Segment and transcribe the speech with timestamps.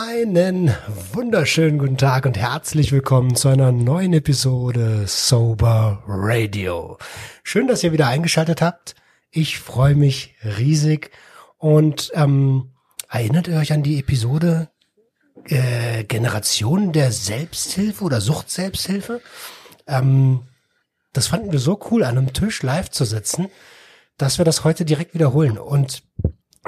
[0.00, 0.72] Einen
[1.12, 6.98] wunderschönen guten Tag und herzlich willkommen zu einer neuen Episode Sober Radio.
[7.42, 8.94] Schön, dass ihr wieder eingeschaltet habt.
[9.32, 11.10] Ich freue mich riesig
[11.56, 12.70] und ähm,
[13.10, 14.68] erinnert ihr euch an die Episode
[15.46, 19.20] äh, Generation der Selbsthilfe oder Sucht-Selbsthilfe?
[19.88, 20.42] Ähm,
[21.12, 23.48] das fanden wir so cool, an einem Tisch live zu sitzen,
[24.16, 25.58] dass wir das heute direkt wiederholen.
[25.58, 26.04] Und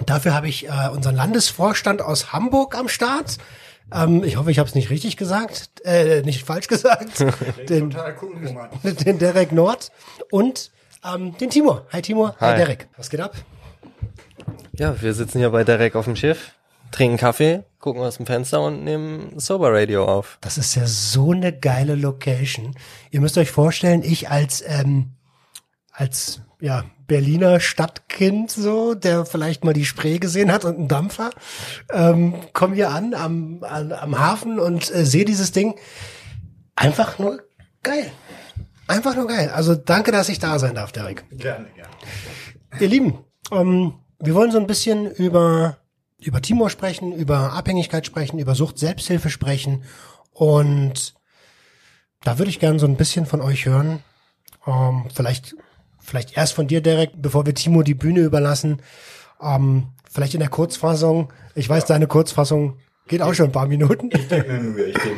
[0.06, 3.38] dafür habe ich äh, unseren Landesvorstand aus Hamburg am Start.
[3.92, 7.24] Ähm, ich hoffe, ich habe es nicht richtig gesagt, äh, nicht falsch gesagt.
[7.68, 7.90] den,
[8.84, 9.90] den Derek Nord
[10.30, 10.70] und
[11.04, 11.86] ähm, den Timur.
[11.92, 12.56] Hi Timur, hi, Hi.
[12.56, 12.88] Derek.
[12.96, 13.34] Was geht ab?
[14.72, 16.52] Ja, wir sitzen hier bei Derek auf dem Schiff,
[16.90, 20.38] trinken Kaffee, gucken aus dem Fenster und nehmen Sober Radio auf.
[20.40, 22.74] Das ist ja so eine geile Location.
[23.10, 25.12] Ihr müsst euch vorstellen, ich als ähm,
[25.92, 31.30] als ja Berliner Stadtkind so, der vielleicht mal die Spree gesehen hat und einen Dampfer,
[31.92, 35.74] ähm, komme hier an am, an, am Hafen und äh, sehe dieses Ding.
[36.76, 37.42] Einfach nur
[37.82, 38.12] geil.
[38.86, 39.50] Einfach nur geil.
[39.52, 41.24] Also danke, dass ich da sein darf, Derek.
[41.32, 41.90] Gerne, gerne.
[42.78, 43.18] Ihr Lieben,
[43.50, 45.78] ähm, wir wollen so ein bisschen über,
[46.20, 49.82] über Timor sprechen, über Abhängigkeit sprechen, über Sucht, Selbsthilfe sprechen.
[50.30, 51.14] Und
[52.22, 53.98] da würde ich gerne so ein bisschen von euch hören.
[54.64, 55.56] Ähm, vielleicht,
[56.00, 58.80] vielleicht erst von dir, Derek, bevor wir Timo die Bühne überlassen.
[59.42, 61.32] Ähm, vielleicht in der Kurzfassung.
[61.54, 62.76] Ich weiß, deine Kurzfassung
[63.08, 64.10] geht auch schon ein paar Minuten.
[64.12, 65.16] Ich gebe ich gebe.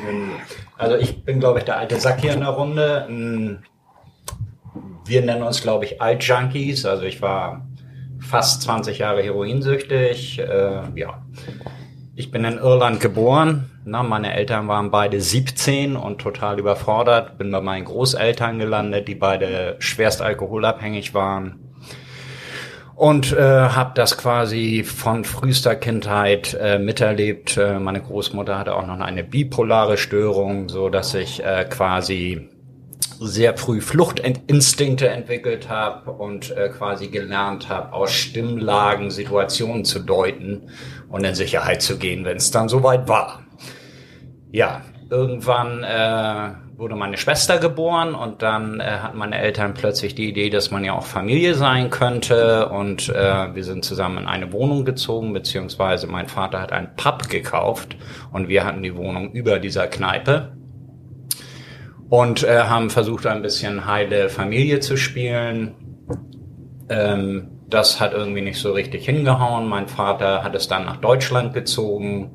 [0.77, 3.07] Also ich bin, glaube ich, der alte Sack hier in der Runde.
[3.09, 3.57] Mm,
[5.05, 6.87] Wir nennen uns, glaube ich, Alt-Junkies.
[6.87, 7.67] Also ich war
[8.21, 10.39] fast 20 Jahre heroinsüchtig.
[10.39, 11.23] Äh, ja.
[12.15, 13.71] Ich bin in Irland geboren.
[13.87, 17.39] Na, meine Eltern waren beide 17 und total überfordert.
[17.39, 21.59] Bin bei meinen Großeltern gelandet, die beide schwerst alkoholabhängig waren.
[22.95, 27.57] Und äh, habe das quasi von frühester Kindheit äh, miterlebt.
[27.57, 32.51] Äh, meine Großmutter hatte auch noch eine bipolare Störung, so dass ich äh, quasi
[33.25, 40.69] sehr früh Fluchtinstinkte entwickelt habe und äh, quasi gelernt habe, aus Stimmlagen Situationen zu deuten
[41.13, 43.43] und in Sicherheit zu gehen, wenn es dann soweit war.
[44.51, 44.81] Ja,
[45.11, 50.49] irgendwann äh, wurde meine Schwester geboren und dann äh, hatten meine Eltern plötzlich die Idee,
[50.49, 54.87] dass man ja auch Familie sein könnte und äh, wir sind zusammen in eine Wohnung
[54.87, 57.95] gezogen, beziehungsweise mein Vater hat einen Pub gekauft
[58.33, 60.57] und wir hatten die Wohnung über dieser Kneipe
[62.09, 65.75] und äh, haben versucht, ein bisschen heile Familie zu spielen.
[66.89, 69.69] Ähm, das hat irgendwie nicht so richtig hingehauen.
[69.69, 72.31] Mein Vater hat es dann nach Deutschland gezogen.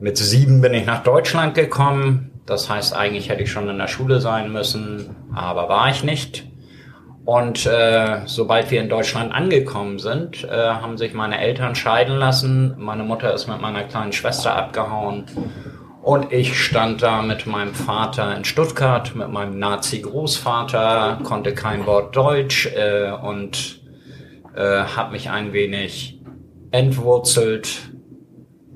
[0.00, 2.30] Mit sieben bin ich nach Deutschland gekommen.
[2.46, 6.44] Das heißt, eigentlich hätte ich schon in der Schule sein müssen, aber war ich nicht.
[7.24, 12.74] Und äh, sobald wir in Deutschland angekommen sind, äh, haben sich meine Eltern scheiden lassen.
[12.78, 15.26] Meine Mutter ist mit meiner kleinen Schwester abgehauen.
[16.02, 22.16] Und ich stand da mit meinem Vater in Stuttgart, mit meinem Nazi-Großvater, konnte kein Wort
[22.16, 23.81] Deutsch äh, und
[24.54, 26.20] äh, habe mich ein wenig
[26.70, 27.90] entwurzelt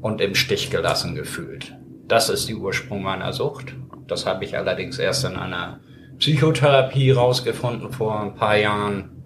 [0.01, 1.77] und im Stich gelassen gefühlt.
[2.07, 3.75] Das ist die Ursprung meiner Sucht.
[4.07, 5.81] Das habe ich allerdings erst in einer
[6.19, 9.23] Psychotherapie rausgefunden vor ein paar Jahren.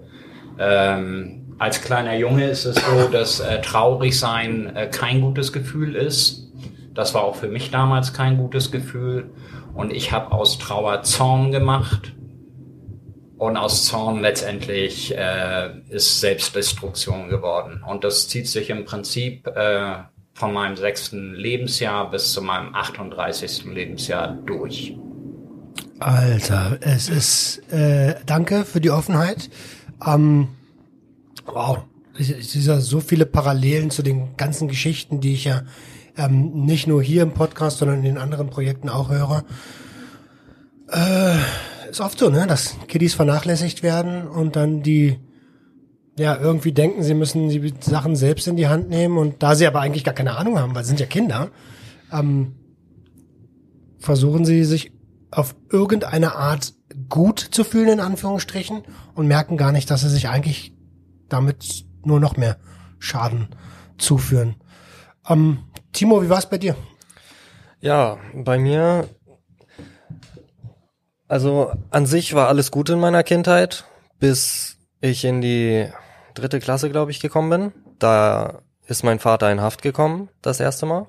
[0.58, 5.94] Ähm, als kleiner Junge ist es so, dass äh, traurig sein äh, kein gutes Gefühl
[5.94, 6.48] ist.
[6.94, 9.30] Das war auch für mich damals kein gutes Gefühl.
[9.74, 12.12] Und ich habe aus Trauer Zorn gemacht.
[13.40, 17.82] Und aus Zorn letztendlich äh, ist Selbstdestruktion geworden.
[17.88, 19.94] Und das zieht sich im Prinzip äh,
[20.34, 23.64] von meinem sechsten Lebensjahr bis zu meinem 38.
[23.64, 24.94] Lebensjahr durch.
[26.00, 29.48] Alter, es ist, äh, danke für die Offenheit.
[30.06, 30.48] Ähm,
[31.46, 31.78] wow,
[32.18, 35.62] es es sind ja so viele Parallelen zu den ganzen Geschichten, die ich ja
[36.18, 39.44] ähm, nicht nur hier im Podcast, sondern in den anderen Projekten auch höre.
[40.88, 41.38] Äh,
[41.90, 45.18] ist oft so, ne, dass Kiddies vernachlässigt werden und dann die
[46.18, 49.66] ja irgendwie denken, sie müssen die Sachen selbst in die Hand nehmen und da sie
[49.66, 51.50] aber eigentlich gar keine Ahnung haben, weil sie sind ja Kinder,
[52.12, 52.56] ähm,
[53.98, 54.92] versuchen sie sich
[55.30, 56.74] auf irgendeine Art
[57.08, 58.82] gut zu fühlen, in Anführungsstrichen,
[59.14, 60.74] und merken gar nicht, dass sie sich eigentlich
[61.28, 62.58] damit nur noch mehr
[62.98, 63.48] Schaden
[63.96, 64.56] zuführen.
[65.28, 65.58] Ähm,
[65.92, 66.76] Timo, wie war es bei dir?
[67.80, 69.08] Ja, bei mir,
[71.30, 73.84] also an sich war alles gut in meiner Kindheit,
[74.18, 75.88] bis ich in die
[76.34, 77.72] dritte Klasse, glaube ich, gekommen bin.
[77.98, 81.06] Da ist mein Vater in Haft gekommen, das erste Mal.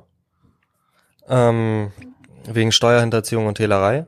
[1.27, 1.91] Ähm,
[2.45, 4.05] wegen Steuerhinterziehung und Hehlerei.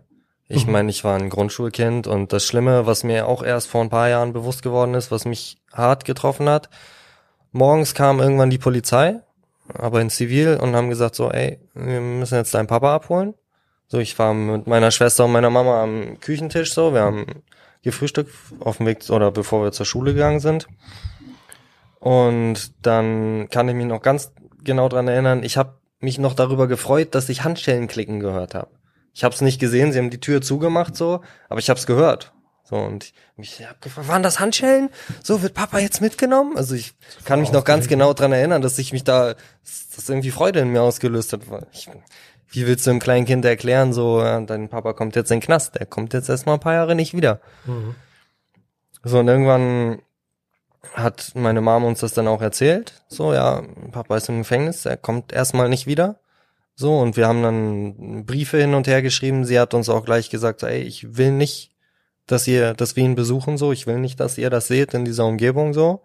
[0.47, 3.89] Ich meine, ich war ein Grundschulkind und das Schlimme, was mir auch erst vor ein
[3.89, 6.69] paar Jahren bewusst geworden ist, was mich hart getroffen hat,
[7.51, 9.21] morgens kam irgendwann die Polizei
[9.73, 13.33] aber in Zivil und haben gesagt so, ey, wir müssen jetzt deinen Papa abholen.
[13.87, 17.25] So, ich war mit meiner Schwester und meiner Mama am Küchentisch so, wir haben
[17.83, 20.67] gefrühstückt auf dem Weg oder bevor wir zur Schule gegangen sind.
[21.99, 24.31] Und dann kann ich mich noch ganz
[24.63, 28.71] genau dran erinnern, ich habe mich noch darüber gefreut, dass ich Handschellen klicken gehört habe.
[29.13, 31.85] Ich habe es nicht gesehen, sie haben die Tür zugemacht so, aber ich habe es
[31.85, 32.33] gehört.
[32.65, 34.89] So und ich habe gefragt, waren das Handschellen?
[35.21, 36.57] So wird Papa jetzt mitgenommen?
[36.57, 36.93] Also ich
[37.25, 39.35] kann mich noch ganz genau dran erinnern, dass ich mich da
[39.95, 41.41] das irgendwie Freude in mir ausgelöst hat.
[41.71, 41.89] Ich,
[42.49, 45.45] wie willst du einem kleinen Kind erklären, so ja, dein Papa kommt jetzt in den
[45.45, 47.41] Knast, der kommt jetzt erstmal ein paar Jahre nicht wieder.
[47.65, 47.95] Mhm.
[49.03, 50.01] So und irgendwann
[50.93, 53.03] hat meine Mom uns das dann auch erzählt.
[53.07, 56.19] So, ja, Papa ist im Gefängnis, er kommt erstmal nicht wieder.
[56.75, 59.45] So, und wir haben dann Briefe hin und her geschrieben.
[59.45, 61.71] Sie hat uns auch gleich gesagt, ey, ich will nicht,
[62.25, 63.71] dass ihr, dass wir ihn besuchen, so.
[63.71, 66.01] Ich will nicht, dass ihr das seht in dieser Umgebung, so.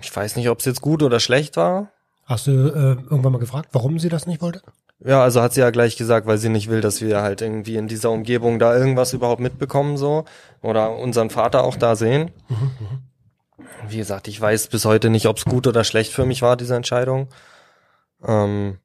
[0.00, 1.90] Ich weiß nicht, ob es jetzt gut oder schlecht war.
[2.26, 4.60] Hast du äh, irgendwann mal gefragt, warum sie das nicht wollte?
[4.98, 7.76] Ja, also hat sie ja gleich gesagt, weil sie nicht will, dass wir halt irgendwie
[7.76, 10.24] in dieser Umgebung da irgendwas überhaupt mitbekommen so
[10.62, 12.30] oder unseren Vater auch da sehen.
[13.88, 16.56] Wie gesagt, ich weiß bis heute nicht, ob es gut oder schlecht für mich war,
[16.56, 17.28] diese Entscheidung.
[18.26, 18.78] Ähm,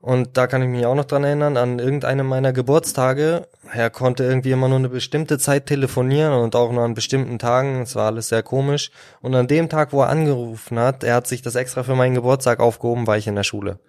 [0.00, 3.48] und da kann ich mich auch noch dran erinnern, an irgendeinem meiner Geburtstage.
[3.72, 7.82] Er konnte irgendwie immer nur eine bestimmte Zeit telefonieren und auch nur an bestimmten Tagen.
[7.82, 8.92] Es war alles sehr komisch.
[9.20, 12.14] Und an dem Tag, wo er angerufen hat, er hat sich das extra für meinen
[12.14, 13.80] Geburtstag aufgehoben, war ich in der Schule.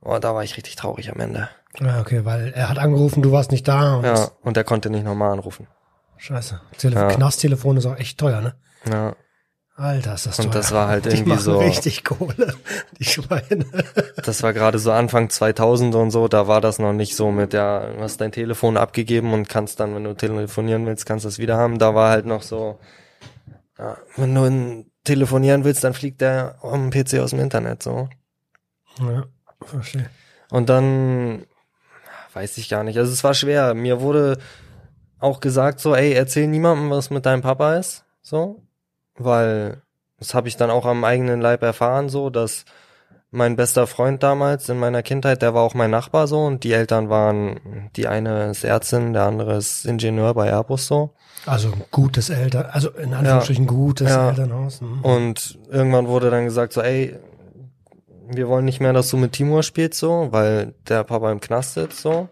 [0.00, 1.48] Oh, da war ich richtig traurig am Ende.
[1.78, 3.96] Ja, okay, weil er hat angerufen, du warst nicht da.
[3.96, 5.68] Und ja, und er konnte nicht nochmal anrufen.
[6.16, 6.60] Scheiße.
[6.78, 7.08] Tele ja.
[7.08, 8.54] Knasttelefon ist auch echt teuer, ne?
[8.90, 9.14] Ja.
[9.82, 10.38] Alter, ist das.
[10.38, 11.58] Und das war halt irgendwie so.
[11.58, 12.54] richtig Kohle,
[12.98, 13.66] die Schweine.
[14.24, 17.52] das war gerade so Anfang 2000 und so, da war das noch nicht so mit,
[17.52, 21.28] ja, du hast dein Telefon abgegeben und kannst dann, wenn du telefonieren willst, kannst du
[21.28, 21.78] es wieder haben.
[21.78, 22.78] Da war halt noch so,
[23.78, 28.08] ja, wenn du telefonieren willst, dann fliegt der am PC aus dem Internet, so.
[29.00, 29.24] Ja.
[29.64, 30.10] Verstehe.
[30.50, 31.46] Und dann
[32.34, 32.98] weiß ich gar nicht.
[32.98, 33.74] Also es war schwer.
[33.74, 34.38] Mir wurde
[35.18, 38.61] auch gesagt so, ey, erzähl niemandem, was mit deinem Papa ist, so,
[39.16, 39.82] weil
[40.18, 42.64] das habe ich dann auch am eigenen Leib erfahren, so, dass
[43.32, 46.72] mein bester Freund damals in meiner Kindheit, der war auch mein Nachbar so und die
[46.72, 51.14] Eltern waren, die eine ist Ärztin, der andere ist Ingenieur bei Airbus so.
[51.46, 54.28] Also gutes Eltern, also in Anführungsstrichen ja, gutes ja.
[54.28, 54.82] Elternhaus.
[54.82, 55.00] Mhm.
[55.00, 57.18] Und irgendwann wurde dann gesagt so, ey,
[58.28, 61.74] wir wollen nicht mehr, dass du mit Timur spielst, so, weil der Papa im Knast
[61.74, 62.28] sitzt, so.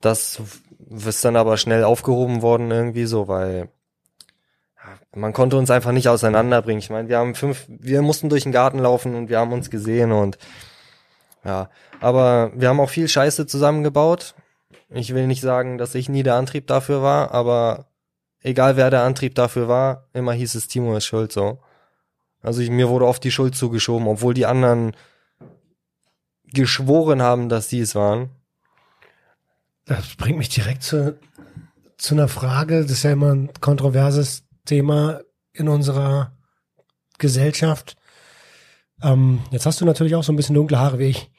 [0.00, 0.40] Das
[0.88, 3.68] ist dann aber schnell aufgehoben worden irgendwie so, weil
[5.14, 6.80] man konnte uns einfach nicht auseinanderbringen.
[6.80, 9.70] Ich meine, wir haben fünf, wir mussten durch den Garten laufen und wir haben uns
[9.70, 10.38] gesehen und
[11.44, 11.70] ja,
[12.00, 14.34] aber wir haben auch viel Scheiße zusammengebaut.
[14.90, 17.86] Ich will nicht sagen, dass ich nie der Antrieb dafür war, aber
[18.42, 21.60] egal wer der Antrieb dafür war, immer hieß es Timo ist schuld so.
[22.42, 24.96] Also ich, mir wurde oft die Schuld zugeschoben, obwohl die anderen
[26.52, 28.30] geschworen haben, dass sie es waren.
[29.84, 31.18] Das bringt mich direkt zu,
[31.96, 32.82] zu einer Frage.
[32.82, 35.20] Das ist ja immer ein kontroverses Thema
[35.52, 36.32] in unserer
[37.18, 37.96] Gesellschaft.
[39.02, 41.30] Ähm, jetzt hast du natürlich auch so ein bisschen dunkle Haare wie ich.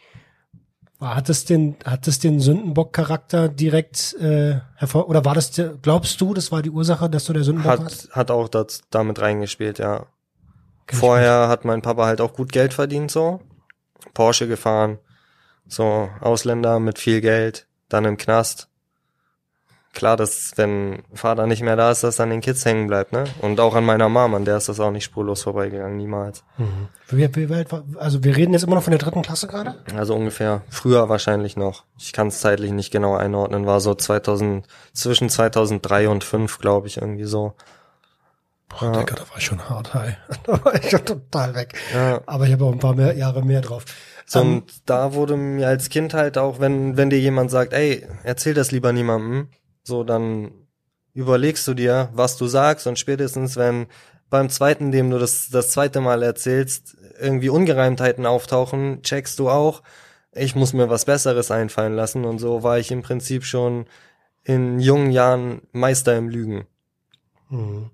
[0.99, 6.33] Hat es den, hat es den Sündenbock-Charakter direkt äh, hervor oder war das, glaubst du,
[6.33, 8.11] das war die Ursache, dass du der Sündenbock hat, warst?
[8.11, 10.07] Hat auch das, damit reingespielt, ja.
[10.91, 13.39] Vorher hat mein Papa halt auch gut Geld verdient so.
[14.13, 14.97] Porsche gefahren,
[15.67, 18.68] so Ausländer mit viel Geld, dann im Knast.
[19.99, 23.25] Klar, dass wenn Vater nicht mehr da ist, dass an den Kids hängen bleibt, ne?
[23.41, 26.45] Und auch an meiner Mom, an der ist das auch nicht spurlos vorbeigegangen, niemals.
[26.57, 26.87] Mhm.
[27.09, 27.65] Wie, wie
[27.97, 29.75] also wir reden jetzt immer noch von der dritten Klasse gerade?
[29.93, 30.61] Also ungefähr.
[30.69, 31.83] Früher wahrscheinlich noch.
[31.97, 33.65] Ich kann es zeitlich nicht genau einordnen.
[33.65, 37.55] War so 2000, zwischen 2003 und 5, glaube ich, irgendwie so.
[38.69, 38.91] Boah, ja.
[38.91, 40.15] Digga, da war ich schon hart high.
[40.45, 41.73] da war ich schon total weg.
[41.93, 42.21] Ja.
[42.25, 43.83] Aber ich habe auch ein paar mehr Jahre mehr drauf.
[44.25, 47.51] So, um, ähm, und da wurde mir als Kind halt auch, wenn, wenn dir jemand
[47.51, 49.49] sagt, ey, erzähl das lieber niemandem,
[49.83, 50.51] so, dann
[51.13, 53.87] überlegst du dir, was du sagst und spätestens, wenn
[54.29, 59.81] beim zweiten, dem du das, das zweite Mal erzählst, irgendwie Ungereimtheiten auftauchen, checkst du auch,
[60.31, 63.85] ich muss mir was Besseres einfallen lassen und so war ich im Prinzip schon
[64.43, 66.67] in jungen Jahren Meister im Lügen.
[67.49, 67.89] Mhm.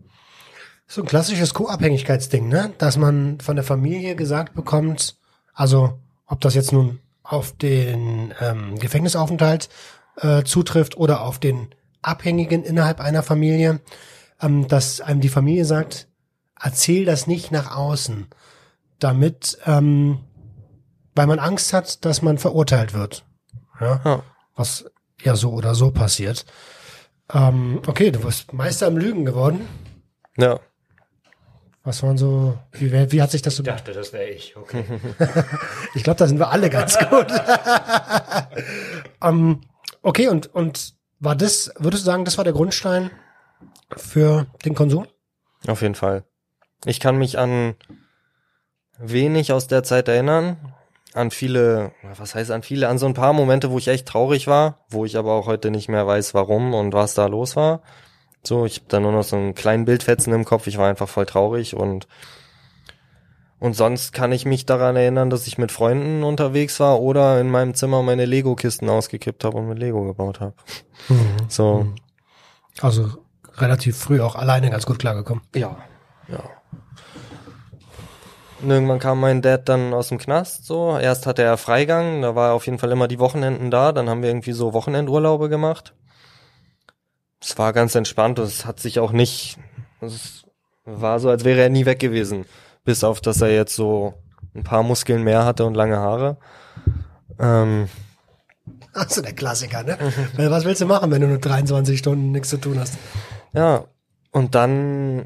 [0.88, 2.74] So ein klassisches Co-Abhängigkeitsding, ne?
[2.78, 5.16] Dass man von der Familie gesagt bekommt,
[5.54, 9.70] also ob das jetzt nun auf den ähm, Gefängnisaufenthalt
[10.18, 11.70] äh, zutrifft oder auf den
[12.02, 13.82] Abhängigen innerhalb einer Familie,
[14.42, 16.08] ähm, dass einem die Familie sagt,
[16.60, 18.28] erzähl das nicht nach außen,
[19.00, 20.20] damit, ähm,
[21.16, 23.26] weil man Angst hat, dass man verurteilt wird.
[23.80, 24.02] Ja?
[24.04, 24.24] ja.
[24.56, 24.86] Was
[25.22, 26.46] ja so oder so passiert.
[27.34, 29.68] Ähm, okay, du bist Meister im Lügen geworden.
[30.38, 30.60] Ja.
[31.84, 34.56] Was waren so, wie, wie hat sich das so Ich dachte, das wäre ich.
[34.58, 34.84] Okay.
[35.94, 37.28] Ich glaube, da sind wir alle ganz gut.
[39.24, 39.62] ähm,
[40.06, 43.12] okay, und, und war das, würdest du sagen, das war der Grundstein
[43.98, 45.08] für den Konsum?
[45.68, 46.24] Auf jeden Fall.
[46.86, 47.76] Ich kann mich an
[48.98, 50.74] wenig aus der Zeit erinnern.
[51.14, 54.48] An viele, was heißt an viele, an so ein paar Momente, wo ich echt traurig
[54.48, 57.82] war, wo ich aber auch heute nicht mehr weiß, warum und was da los war.
[58.44, 60.68] So, ich habe da nur noch so einen kleinen Bildfetzen im Kopf.
[60.68, 62.08] Ich war einfach voll traurig und
[63.60, 67.50] und sonst kann ich mich daran erinnern, dass ich mit Freunden unterwegs war oder in
[67.50, 70.54] meinem Zimmer meine Lego-Kisten ausgekippt habe und mit Lego gebaut habe.
[71.48, 71.88] So,
[72.82, 73.10] Also
[73.58, 75.44] relativ früh auch alleine ganz gut klargekommen.
[75.56, 75.78] Ja,
[76.28, 76.44] ja.
[78.62, 80.98] Und irgendwann kam mein Dad dann aus dem Knast, so.
[80.98, 84.10] Erst hatte er Freigang, da war er auf jeden Fall immer die Wochenenden da, dann
[84.10, 85.94] haben wir irgendwie so Wochenendurlaube gemacht.
[87.40, 89.58] Es war ganz entspannt und es hat sich auch nicht,
[90.02, 90.46] es
[90.86, 92.46] war so, als wäre er nie weg gewesen.
[92.86, 94.14] Bis auf, dass er jetzt so
[94.56, 96.38] ein paar Muskeln mehr hatte und lange Haare.
[97.40, 97.90] Ähm,
[98.94, 99.98] Also der Klassiker, ne?
[100.38, 102.98] Weil was willst du machen, wenn du nur 23 Stunden nichts zu tun hast?
[103.54, 103.86] Ja,
[104.32, 105.26] und dann,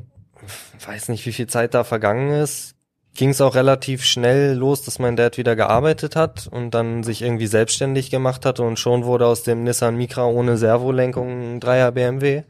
[0.85, 2.75] weiß nicht, wie viel Zeit da vergangen ist,
[3.13, 7.21] ging es auch relativ schnell los, dass mein Dad wieder gearbeitet hat und dann sich
[7.21, 11.91] irgendwie selbstständig gemacht hat und schon wurde aus dem Nissan Micra ohne Servolenkung ein Dreier
[11.91, 12.43] BMW.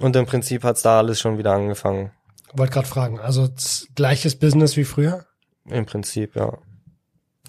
[0.00, 2.10] Und im Prinzip hat's da alles schon wieder angefangen.
[2.52, 3.48] Wollte gerade fragen, also
[3.94, 5.26] gleiches Business wie früher?
[5.66, 6.58] Im Prinzip, ja.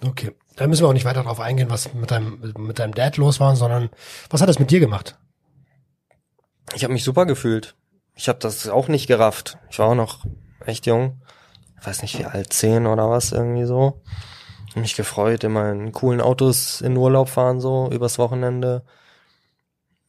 [0.05, 0.31] Okay.
[0.55, 3.39] Da müssen wir auch nicht weiter drauf eingehen, was mit deinem, mit deinem Dad los
[3.39, 3.89] war, sondern
[4.29, 5.17] was hat das mit dir gemacht?
[6.75, 7.75] Ich habe mich super gefühlt.
[8.15, 9.57] Ich habe das auch nicht gerafft.
[9.69, 10.25] Ich war auch noch
[10.65, 11.21] echt jung.
[11.79, 14.03] Ich weiß nicht wie alt, zehn oder was irgendwie so.
[14.69, 18.83] Hab mich gefreut, immer in coolen Autos in Urlaub fahren so übers Wochenende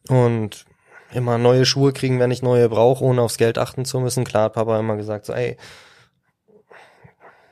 [0.07, 0.65] und
[1.13, 4.23] immer neue Schuhe kriegen, wenn ich neue brauche, ohne aufs Geld achten zu müssen.
[4.23, 5.57] Klar hat Papa immer gesagt so, ey,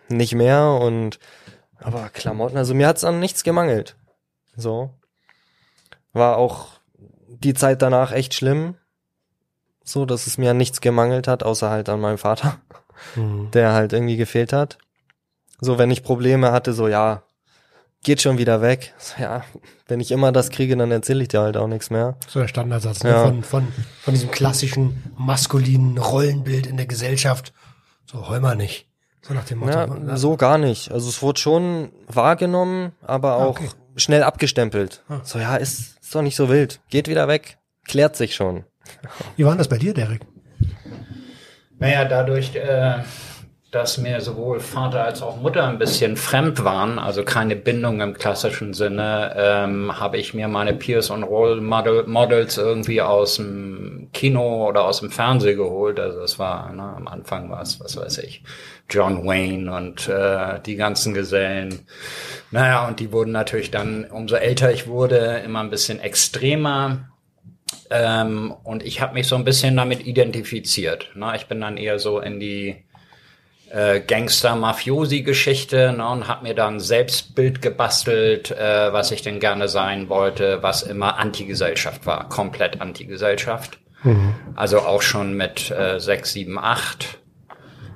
[0.09, 1.19] nicht mehr und
[1.79, 3.95] aber Klamotten, also mir hat's an nichts gemangelt.
[4.55, 4.91] So.
[6.13, 6.79] War auch
[7.27, 8.75] die Zeit danach echt schlimm.
[9.83, 12.59] So, dass es mir an nichts gemangelt hat, außer halt an meinem Vater,
[13.15, 14.77] der halt irgendwie gefehlt hat.
[15.59, 17.23] So, wenn ich Probleme hatte, so, ja,
[18.03, 18.93] geht schon wieder weg.
[18.97, 19.43] So, ja,
[19.87, 22.17] wenn ich immer das kriege, dann erzähle ich dir halt auch nichts mehr.
[22.27, 23.09] So der Standardsatz ne?
[23.11, 23.25] Ja.
[23.25, 23.67] von, von,
[24.01, 27.53] von diesem klassischen maskulinen Rollenbild in der Gesellschaft.
[28.05, 28.87] So mal nicht.
[29.21, 29.71] So nach dem Motto.
[29.71, 30.91] Ja, so gar nicht.
[30.91, 33.69] Also es wurde schon wahrgenommen, aber auch okay.
[33.95, 35.03] schnell abgestempelt.
[35.23, 36.81] So, ja, ist, ist doch nicht so wild.
[36.89, 37.57] Geht wieder weg.
[37.85, 38.65] Klärt sich schon.
[39.37, 40.21] Wie war denn das bei dir, Derek?
[41.77, 42.99] Naja, dadurch, äh,
[43.71, 48.13] dass mir sowohl Vater als auch Mutter ein bisschen fremd waren, also keine Bindung im
[48.13, 54.09] klassischen Sinne, ähm, habe ich mir meine Peers und Role Model Models irgendwie aus dem
[54.11, 56.01] Kino oder aus dem Fernsehen geholt.
[56.01, 58.43] Also es war, ne, am Anfang war es, was weiß ich,
[58.89, 61.87] John Wayne und äh, die ganzen Gesellen.
[62.51, 67.07] Naja, und die wurden natürlich dann, umso älter ich wurde, immer ein bisschen extremer.
[67.89, 71.11] Ähm, und ich habe mich so ein bisschen damit identifiziert.
[71.15, 71.31] Ne?
[71.37, 72.83] Ich bin dann eher so in die
[73.73, 76.07] äh, Gangster-Mafiosi-Geschichte ne?
[76.07, 81.17] und habe mir dann Selbstbild gebastelt, äh, was ich denn gerne sein wollte, was immer
[81.17, 83.79] Antigesellschaft war, komplett Antigesellschaft.
[84.55, 87.19] Also auch schon mit äh, 6, 7, 8.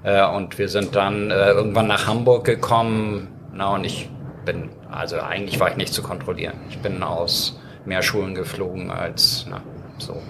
[0.04, 3.28] Äh, und wir sind dann äh, irgendwann nach Hamburg gekommen.
[3.54, 4.10] Na, und ich
[4.46, 6.60] bin, also eigentlich war ich nicht zu kontrollieren.
[6.70, 9.62] Ich bin aus mehr Schulen geflogen als, na,
[9.98, 10.22] so.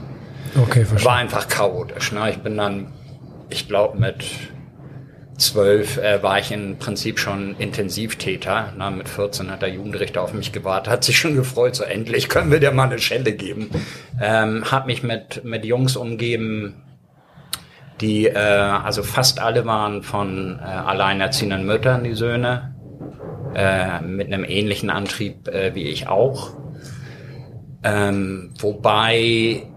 [0.62, 1.10] Okay, verstehe.
[1.10, 2.14] War einfach chaotisch.
[2.14, 2.30] Ne?
[2.30, 2.94] Ich bin dann,
[3.50, 4.24] ich glaube, mit
[5.38, 8.74] zwölf äh, war ich im Prinzip schon Intensivtäter.
[8.78, 12.30] Na, mit 14 hat der Jugendrichter auf mich gewartet, hat sich schon gefreut, so endlich
[12.30, 13.70] können wir dir mal eine Schelle geben.
[14.22, 16.82] Ähm, hab mich mit, mit Jungs umgeben,
[18.02, 22.76] die, äh, also fast alle waren von äh, alleinerziehenden Müttern, die Söhne,
[23.56, 26.52] äh, mit einem ähnlichen Antrieb äh, wie ich auch.
[27.84, 29.68] Ähm, wobei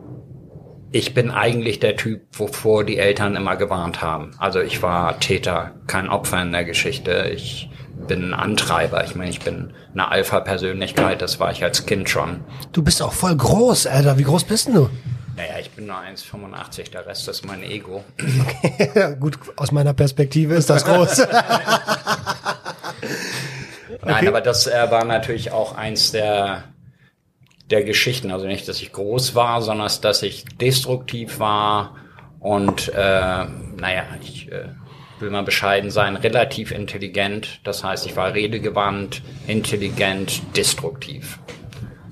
[0.91, 4.33] ich bin eigentlich der Typ, wovor die Eltern immer gewarnt haben.
[4.39, 7.31] Also ich war Täter, kein Opfer in der Geschichte.
[7.35, 7.71] Ich
[8.07, 9.05] bin ein Antreiber.
[9.05, 12.41] Ich meine, ich bin eine Alpha-Persönlichkeit, das war ich als Kind schon.
[12.73, 14.19] Du bist auch voll groß, Alter.
[14.19, 14.91] Wie groß bist denn du?
[15.37, 18.05] Naja, ich bin nur 1,85, der Rest ist mein Ego.
[19.21, 21.19] Gut, aus meiner Perspektive ist das groß.
[24.05, 26.65] Nein, aber das äh, war natürlich auch eins der,
[27.71, 28.31] der Geschichten.
[28.31, 31.97] Also nicht, dass ich groß war, sondern dass ich destruktiv war
[32.41, 34.69] und, äh, naja, ich äh,
[35.21, 37.61] will mal bescheiden sein, relativ intelligent.
[37.65, 41.39] Das heißt, ich war redegewandt, intelligent, destruktiv.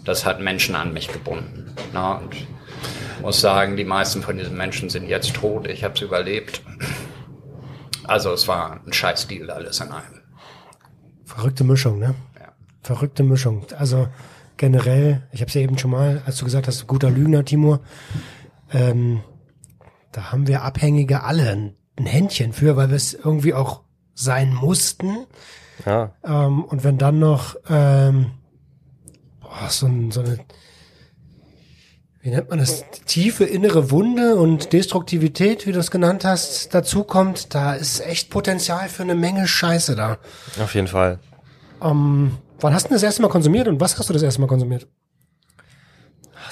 [0.05, 1.75] Das hat Menschen an mich gebunden.
[1.93, 2.35] Na, und
[3.23, 5.67] muss sagen, die meisten von diesen Menschen sind jetzt tot.
[5.69, 6.63] Ich habe es überlebt.
[8.05, 10.23] Also es war ein Scheißdeal alles in einem.
[11.25, 12.15] Verrückte Mischung, ne?
[12.39, 12.53] Ja.
[12.83, 13.67] Verrückte Mischung.
[13.77, 14.09] Also
[14.57, 17.81] generell, ich habe es ja eben schon mal, als du gesagt hast, guter Lügner, Timur,
[18.73, 19.21] ähm,
[20.13, 23.83] da haben wir Abhängige alle ein, ein Händchen für, weil wir es irgendwie auch
[24.15, 25.27] sein mussten.
[25.85, 28.33] Ja, Ähm, und wenn dann noch ähm,
[29.41, 30.39] boah, so, ein, so eine,
[32.21, 37.05] wie nennt man das, tiefe innere Wunde und Destruktivität, wie du es genannt hast, dazu
[37.05, 40.19] kommt, da ist echt Potenzial für eine Menge Scheiße da.
[40.61, 41.19] auf jeden Fall.
[41.83, 44.47] Ähm, wann hast du das erste Mal konsumiert und was hast du das erste Mal
[44.47, 44.87] konsumiert?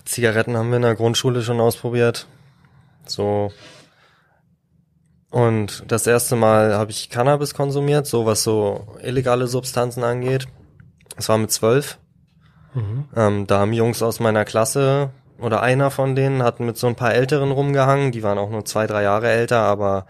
[0.04, 2.26] Zigaretten haben wir in der Grundschule schon ausprobiert.
[3.06, 3.52] So.
[5.30, 10.46] Und das erste Mal habe ich Cannabis konsumiert, so was so illegale Substanzen angeht.
[11.16, 11.98] Das war mit zwölf.
[13.16, 16.96] Ähm, da haben Jungs aus meiner Klasse oder einer von denen hatten mit so ein
[16.96, 18.12] paar Älteren rumgehangen.
[18.12, 20.06] Die waren auch nur zwei, drei Jahre älter, aber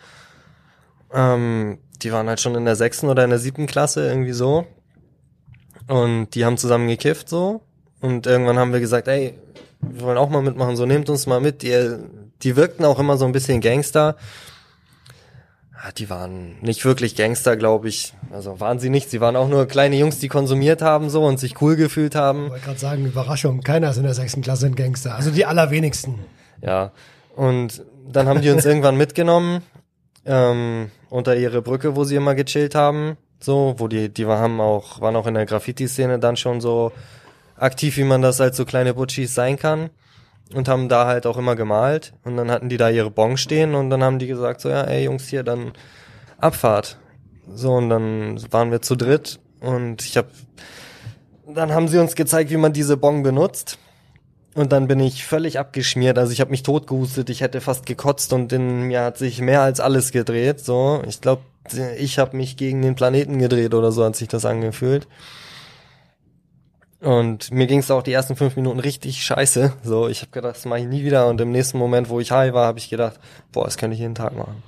[1.13, 4.67] ähm, die waren halt schon in der sechsten oder in der siebten Klasse irgendwie so.
[5.89, 7.61] Und die haben zusammen gekifft so.
[8.01, 9.35] Und irgendwann haben wir gesagt, ey,
[9.81, 11.63] wir wollen auch mal mitmachen, so nehmt uns mal mit.
[11.63, 11.97] Die,
[12.43, 14.17] die wirkten auch immer so ein bisschen Gangster.
[15.73, 18.15] Ja, Die waren nicht wirklich Gangster, glaube ich.
[18.31, 19.11] Also waren sie nicht.
[19.11, 22.47] Sie waren auch nur kleine Jungs, die konsumiert haben so und sich cool gefühlt haben.
[22.47, 25.15] Ich wollte gerade sagen, Überraschung, keiner ist in der sechsten Klasse ein Gangster.
[25.15, 26.21] Also die allerwenigsten.
[26.63, 26.93] Ja.
[27.37, 29.63] Und dann haben die uns irgendwann mitgenommen
[30.25, 33.17] ähm, unter ihre Brücke, wo sie immer gechillt haben.
[33.41, 36.93] So, wo die, die haben auch, waren auch in der Graffiti-Szene dann schon so
[37.57, 39.91] aktiv, wie man das als so kleine Butchis sein kann.
[40.55, 42.13] Und haben da halt auch immer gemalt.
[42.23, 44.83] Und dann hatten die da ihre Bon stehen und dann haben die gesagt, so, ja,
[44.83, 45.73] ey Jungs, hier, dann
[46.39, 46.99] Abfahrt.
[47.53, 50.27] So, und dann waren wir zu dritt und ich hab,
[51.47, 53.79] dann haben sie uns gezeigt, wie man diese Bon benutzt.
[54.55, 56.17] Und dann bin ich völlig abgeschmiert.
[56.17, 59.63] Also ich habe mich totgehustet, ich hätte fast gekotzt und in mir hat sich mehr
[59.63, 60.61] als alles gedreht.
[60.61, 61.43] So, ich glaube,
[61.99, 65.09] ich habe mich gegen den Planeten gedreht oder so hat sich das angefühlt.
[67.01, 69.75] Und mir ging es auch die ersten fünf Minuten richtig scheiße.
[69.83, 71.27] So, ich habe gedacht, das mache ich nie wieder.
[71.29, 73.21] Und im nächsten Moment, wo ich high war, habe ich gedacht,
[73.53, 74.63] boah, das könnte ich jeden Tag machen.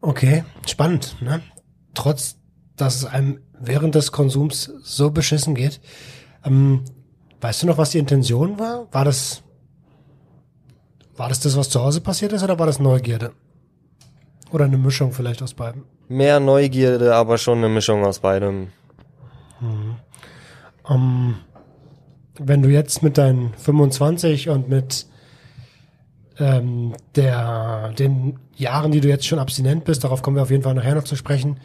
[0.00, 1.42] Okay, spannend, ne?
[1.94, 2.36] Trotz,
[2.76, 5.80] dass es einem während des Konsums so beschissen geht.
[6.44, 6.84] Ähm,
[7.40, 8.88] weißt du noch, was die Intention war?
[8.92, 9.42] War das,
[11.16, 13.32] war das das, was zu Hause passiert ist, oder war das Neugierde?
[14.50, 15.82] Oder eine Mischung vielleicht aus beiden?
[16.08, 18.68] Mehr Neugierde, aber schon eine Mischung aus beidem.
[20.88, 21.36] Ähm,
[22.38, 25.06] wenn du jetzt mit deinen 25 und mit
[26.38, 30.62] ähm, der, den Jahren, die du jetzt schon abstinent bist, darauf kommen wir auf jeden
[30.62, 31.58] Fall nachher noch zu sprechen,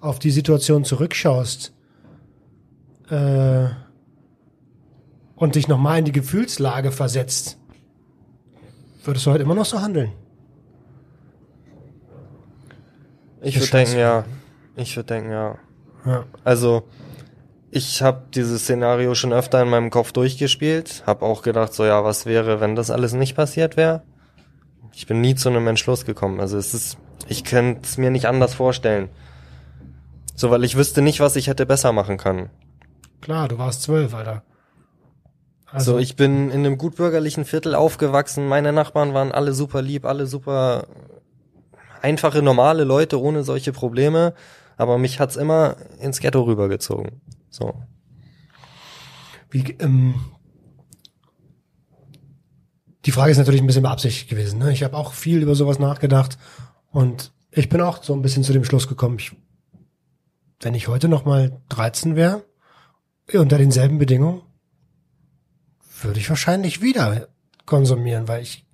[0.00, 1.72] auf die Situation zurückschaust
[3.10, 3.66] äh,
[5.36, 7.58] und dich nochmal in die Gefühlslage versetzt,
[9.04, 10.12] würdest du heute immer noch so handeln?
[13.42, 14.24] Ich würde denken, ja.
[14.76, 15.58] Ich würde denken, ja.
[16.06, 16.24] Ja.
[16.44, 16.84] Also,
[17.70, 22.04] ich habe dieses Szenario schon öfter in meinem Kopf durchgespielt, habe auch gedacht, so ja,
[22.04, 24.02] was wäre, wenn das alles nicht passiert wäre?
[24.94, 26.40] Ich bin nie zu einem Entschluss gekommen.
[26.40, 29.08] Also es ist, ich könnte es mir nicht anders vorstellen.
[30.36, 32.50] So, weil ich wüsste nicht, was ich hätte besser machen können.
[33.20, 34.42] Klar, du warst zwölf, Alter.
[35.66, 38.46] Also ich bin in einem gutbürgerlichen Viertel aufgewachsen.
[38.46, 40.86] Meine Nachbarn waren alle super lieb, alle super
[42.02, 44.34] einfache, normale Leute ohne solche Probleme.
[44.76, 47.20] Aber mich hat's immer ins Ghetto rübergezogen.
[47.50, 47.74] So.
[49.50, 50.14] Wie, ähm,
[53.04, 54.58] die Frage ist natürlich ein bisschen beabsichtigt gewesen.
[54.58, 54.72] Ne?
[54.72, 56.38] Ich habe auch viel über sowas nachgedacht
[56.90, 59.36] und ich bin auch so ein bisschen zu dem Schluss gekommen, ich,
[60.60, 62.44] wenn ich heute noch mal 13 wäre,
[63.32, 64.42] unter denselben Bedingungen,
[66.00, 67.28] würde ich wahrscheinlich wieder
[67.66, 68.66] konsumieren, weil ich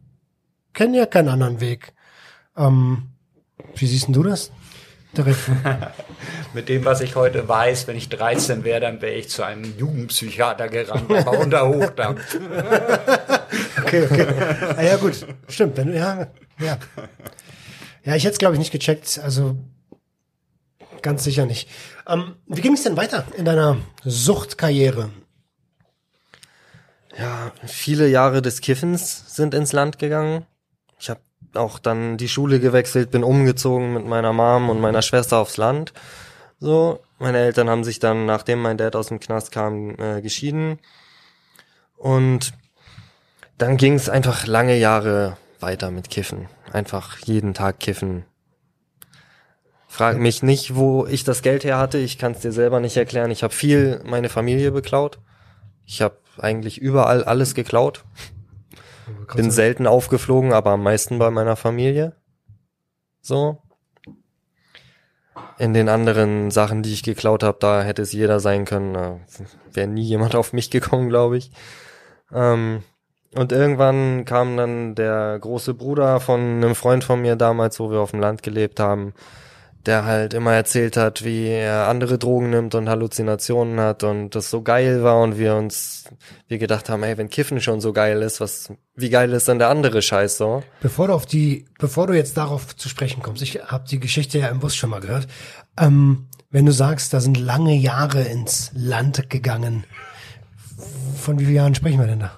[0.73, 1.93] kenne ja keinen anderen Weg.
[2.57, 3.08] Ähm,
[3.81, 4.51] wie siehst denn du das?
[5.17, 5.39] Direkt.
[6.55, 9.65] Mit dem, was ich heute weiß, wenn ich 13 wäre, dann wäre ich zu einem
[9.79, 12.39] Jugendpsychiater gerannt, aber unter Hochdampf.
[13.83, 14.27] Okay, okay.
[14.77, 15.25] Ah, ja, gut.
[15.49, 15.77] Stimmt.
[15.79, 16.27] Wenn, ja,
[16.61, 16.79] ja.
[18.05, 19.19] Ja, ich hätte es, glaube ich, nicht gecheckt.
[19.23, 19.57] Also
[21.01, 21.71] ganz sicher nicht.
[22.07, 25.11] Ähm, wie ging es denn weiter in deiner Suchtkarriere?
[27.19, 30.45] Ja, viele Jahre des Kiffens sind ins Land gegangen.
[31.01, 31.21] Ich habe
[31.55, 35.93] auch dann die Schule gewechselt, bin umgezogen mit meiner Mom und meiner Schwester aufs Land.
[36.61, 40.79] So, meine Eltern haben sich dann, nachdem mein Dad aus dem Knast kam, äh, geschieden.
[41.97, 42.53] Und
[43.59, 46.49] dann ging es einfach lange Jahre weiter mit Kiffen.
[46.73, 48.25] Einfach jeden Tag kiffen.
[49.89, 51.99] Frag mich nicht, wo ich das Geld her hatte.
[51.99, 53.31] Ich kann es dir selber nicht erklären.
[53.31, 55.19] Ich habe viel meine Familie beklaut.
[55.87, 58.05] Ich habe eigentlich überall alles geklaut.
[59.35, 62.17] Bin selten aufgeflogen, aber am meisten bei meiner Familie.
[63.21, 63.63] So.
[65.59, 68.95] in den anderen Sachen, die ich geklaut habe, da hätte es jeder sein können.
[68.95, 69.21] Da
[69.73, 71.51] wäre nie jemand auf mich gekommen, glaube ich.
[72.33, 72.83] Ähm,
[73.35, 78.01] und irgendwann kam dann der große Bruder von einem Freund von mir damals, wo wir
[78.01, 79.13] auf dem Land gelebt haben,
[79.89, 84.51] der halt immer erzählt hat, wie er andere Drogen nimmt und Halluzinationen hat und das
[84.51, 86.05] so geil war und wir uns,
[86.47, 89.59] wir gedacht haben, ey, wenn Kiffen schon so geil ist, was, wie geil ist dann
[89.59, 90.63] der andere Scheiß so?
[90.83, 94.39] Bevor du auf die, bevor du jetzt darauf zu sprechen kommst, ich habe die Geschichte
[94.39, 95.27] ja im Bus schon mal gehört.
[95.79, 99.85] Ähm, wenn du sagst, da sind lange Jahre ins Land gegangen,
[101.17, 102.33] von wie vielen Jahren sprechen wir denn da?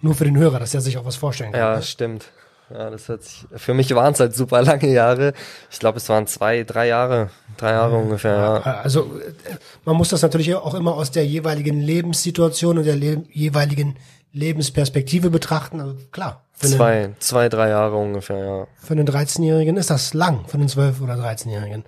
[0.00, 1.60] Nur für den Hörer, dass er sich auch was vorstellen kann.
[1.60, 1.82] Ja, ne?
[1.82, 2.32] stimmt.
[2.74, 5.32] Ja, das hat sich, für mich waren es halt super lange Jahre.
[5.70, 8.56] Ich glaube, es waren zwei, drei Jahre, drei Jahre ungefähr, ja.
[8.82, 13.22] Also äh, man muss das natürlich auch immer aus der jeweiligen Lebenssituation und der le
[13.30, 13.96] jeweiligen
[14.32, 15.80] Lebensperspektive betrachten.
[15.80, 18.66] Also klar, für einen, Zwei, zwei, drei Jahre ungefähr, ja.
[18.76, 21.84] für einen 13-Jährigen ist das lang, für einen 12- oder 13-Jährigen.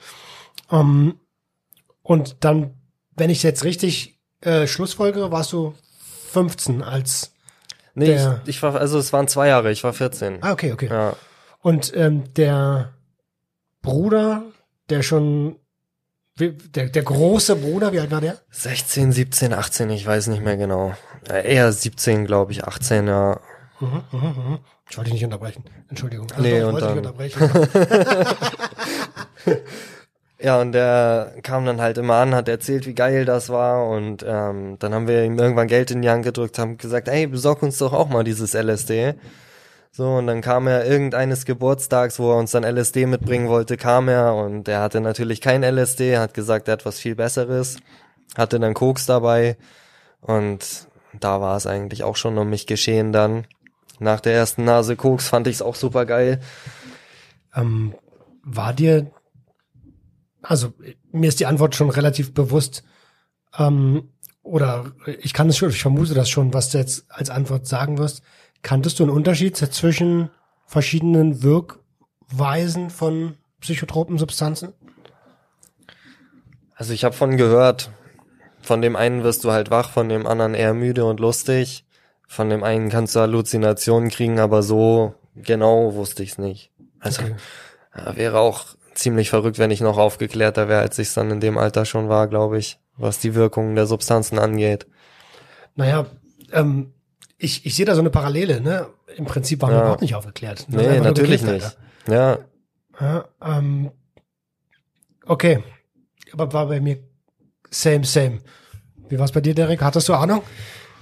[0.70, 1.18] Ähm,
[2.02, 2.74] und dann,
[3.16, 5.74] wenn ich jetzt richtig äh, schlussfolgere, warst du
[6.30, 7.32] 15 als
[7.98, 10.38] Nee, Der- ich, ich war, also es waren zwei Jahre, ich war 14.
[10.42, 10.88] Ah, okay, okay.
[10.88, 11.14] Ja.
[11.62, 12.92] Und ähm, der
[13.82, 14.42] Bruder,
[14.90, 15.56] der schon
[16.38, 16.50] der,
[16.88, 18.36] der große Bruder, wie alt war der?
[18.50, 20.94] 16, 17, 18, ich weiß nicht mehr genau.
[21.26, 23.40] Ja, eher 17, glaube ich, 18, ja.
[23.80, 24.58] Mhm, mhm, mhm.
[24.90, 25.64] Ich wollte dich nicht unterbrechen.
[25.88, 26.30] Entschuldigung.
[26.30, 28.36] Also Nee, doch, ich und wollte dann- dich unterbrechen.
[30.46, 34.24] Ja, und der kam dann halt immer an, hat erzählt, wie geil das war und
[34.24, 37.64] ähm, dann haben wir ihm irgendwann Geld in die Hand gedrückt, haben gesagt, ey, besorg
[37.64, 39.14] uns doch auch mal dieses LSD.
[39.90, 44.06] So, und dann kam er irgendeines Geburtstags, wo er uns dann LSD mitbringen wollte, kam
[44.06, 47.78] er und er hatte natürlich kein LSD, hat gesagt, er hat was viel Besseres,
[48.36, 49.56] hatte dann Koks dabei
[50.20, 50.86] und
[51.18, 53.48] da war es eigentlich auch schon um mich geschehen dann.
[53.98, 56.38] Nach der ersten Nase Koks fand ich es auch super geil.
[57.56, 57.96] ähm,
[58.44, 59.10] war dir,
[60.48, 60.72] also
[61.12, 62.84] mir ist die Antwort schon relativ bewusst,
[63.58, 64.08] ähm,
[64.42, 67.98] oder ich kann es schon, ich vermute das schon, was du jetzt als Antwort sagen
[67.98, 68.22] wirst.
[68.62, 70.30] Kanntest du einen Unterschied zwischen
[70.66, 74.72] verschiedenen Wirkweisen von psychotropen Substanzen?
[76.74, 77.90] Also ich habe von gehört,
[78.60, 81.84] von dem einen wirst du halt wach, von dem anderen eher müde und lustig.
[82.28, 86.70] Von dem einen kannst du Halluzinationen kriegen, aber so genau wusste ich's nicht.
[87.00, 87.36] Also Okay.
[87.96, 91.58] ja, wäre auch ziemlich verrückt, wenn ich noch aufgeklärter wäre, als ich dann in dem
[91.58, 94.86] Alter schon war, glaube ich, was die Wirkungen der Substanzen angeht.
[95.74, 96.06] Naja,
[96.52, 96.92] ähm,
[97.38, 98.86] ich, ich sehe da so eine Parallele, ne?
[99.16, 99.82] Im Prinzip waren wir Ja.
[99.82, 100.66] überhaupt nicht aufgeklärt.
[100.68, 101.76] Wir waren Nee, natürlich nicht.
[102.08, 102.38] Ja.
[103.00, 103.90] Ja, ähm,
[105.26, 105.62] okay.
[106.32, 106.98] Aber war bei mir
[107.70, 108.38] same, same.
[109.08, 109.82] Wie war's bei dir, Derek?
[109.82, 110.42] Hattest du Ahnung?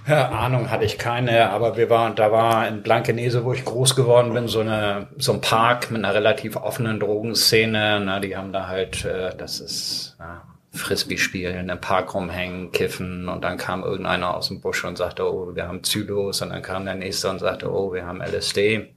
[0.06, 3.96] Ja, Ahnung hatte ich keine, aber wir waren, da war in Blankenese, wo ich groß
[3.96, 8.02] geworden bin, so eine, so ein Park mit einer relativ offenen Drogenszene.
[8.04, 13.30] Na, die haben da halt, äh, das ist ja, Frisbee spielen, im Park rumhängen, kiffen
[13.30, 16.60] und dann kam irgendeiner aus dem Busch und sagte, oh, wir haben Zylos und dann
[16.60, 18.92] kam der nächste und sagte, oh, wir haben LSD.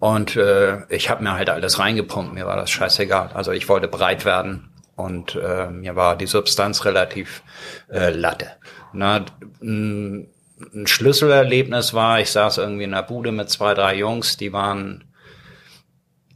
[0.00, 3.30] Und äh, ich habe mir halt alles reingepumpt, mir war das scheißegal.
[3.34, 7.44] Also ich wollte breit werden und äh, mir war die Substanz relativ
[7.88, 8.48] äh, Latte.
[8.92, 9.24] Na,
[9.62, 10.28] ein,
[10.74, 15.04] ein Schlüsselerlebnis war, ich saß irgendwie in der Bude mit zwei, drei Jungs, die waren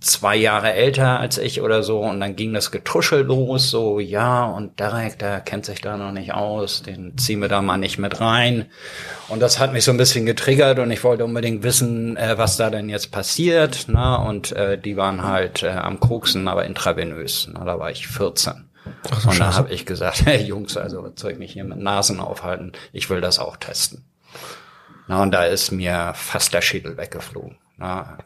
[0.01, 4.45] zwei Jahre älter als ich oder so und dann ging das Getuschel los, so ja
[4.45, 7.99] und Derek, der kennt sich da noch nicht aus, den ziehen wir da mal nicht
[7.99, 8.67] mit rein
[9.29, 12.57] und das hat mich so ein bisschen getriggert und ich wollte unbedingt wissen, äh, was
[12.57, 17.49] da denn jetzt passiert, na und äh, die waren halt äh, am Koksen, aber intravenös,
[17.53, 18.66] na, da war ich 14.
[19.11, 21.65] Ach so, und da habe ich gesagt, hey Jungs, also was soll ich mich hier
[21.65, 22.73] mit Nasen aufhalten?
[22.93, 24.05] Ich will das auch testen.
[25.09, 27.59] Na, und da ist mir fast der Schädel weggeflogen.
[27.77, 28.19] Na,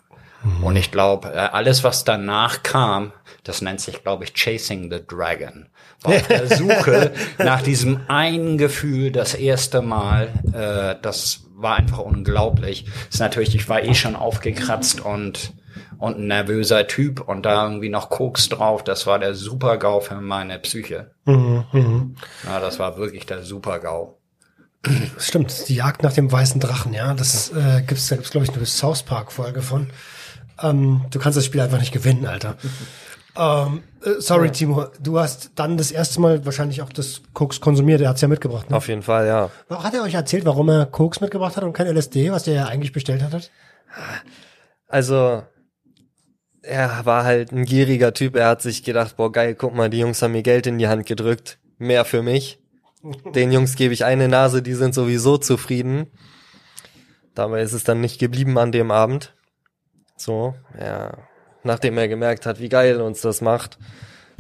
[0.62, 3.12] und ich glaube, äh, alles, was danach kam,
[3.44, 5.68] das nennt sich, glaube ich, Chasing the Dragon.
[6.03, 10.29] War auf der Suche nach diesem einen Gefühl das erste Mal.
[10.53, 12.87] Äh, das war einfach unglaublich.
[13.11, 15.53] Ist natürlich, ich war eh schon aufgekratzt und
[15.98, 18.85] und ein nervöser Typ und da irgendwie noch Koks drauf.
[18.85, 21.12] Das war der Super-GAU für meine Psyche.
[21.24, 22.16] Mhm, mhm.
[22.44, 24.16] Ja, das war wirklich der Super-GAU.
[25.18, 27.12] Stimmt, die Jagd nach dem weißen Drachen, ja.
[27.12, 29.90] Das äh, gibt's, da gibt's, glaube ich, eine South Park-Folge von.
[30.62, 32.56] Ähm, du kannst das Spiel einfach nicht gewinnen, Alter.
[33.37, 38.00] ähm, äh, sorry, Timo, du hast dann das erste Mal wahrscheinlich auch das Koks konsumiert.
[38.00, 38.70] Er hat's ja mitgebracht.
[38.70, 38.76] Ne?
[38.76, 39.50] auf jeden Fall, ja.
[39.68, 42.66] Hat er euch erzählt, warum er Koks mitgebracht hat und kein LSD, was der ja
[42.66, 43.50] eigentlich bestellt hat?
[44.88, 45.42] Also,
[46.62, 48.37] er war halt ein gieriger Typ.
[48.37, 50.88] Er hat sich gedacht, boah, geil, guck mal, die Jungs haben mir Geld in die
[50.88, 51.59] Hand gedrückt.
[51.79, 52.59] Mehr für mich.
[53.35, 56.11] Den Jungs gebe ich eine Nase, die sind sowieso zufrieden.
[57.35, 59.35] Dabei ist es dann nicht geblieben an dem Abend.
[60.16, 61.16] So, ja.
[61.62, 63.79] nachdem er gemerkt hat, wie geil uns das macht,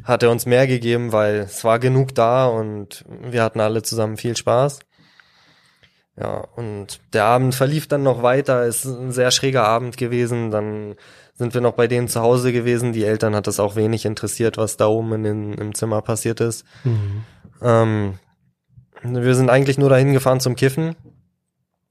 [0.04, 4.18] hat er uns mehr gegeben, weil es war genug da und wir hatten alle zusammen
[4.18, 4.80] viel Spaß.
[6.18, 8.66] Ja, und der Abend verlief dann noch weiter.
[8.66, 10.50] Es ist ein sehr schräger Abend gewesen.
[10.50, 10.96] Dann
[11.40, 12.92] sind wir noch bei denen zu Hause gewesen.
[12.92, 16.38] Die Eltern hat das auch wenig interessiert, was da oben in den, im Zimmer passiert
[16.42, 16.66] ist.
[16.84, 17.24] Mhm.
[17.62, 18.18] Ähm,
[19.02, 20.96] wir sind eigentlich nur dahin gefahren zum Kiffen.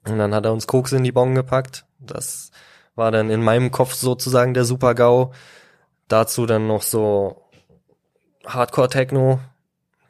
[0.06, 1.84] Und dann hat er uns Koks in die Bon gepackt.
[1.98, 2.52] Das
[2.94, 5.32] war dann in meinem Kopf sozusagen der Super-GAU.
[6.06, 7.42] Dazu dann noch so
[8.46, 9.40] Hardcore-Techno.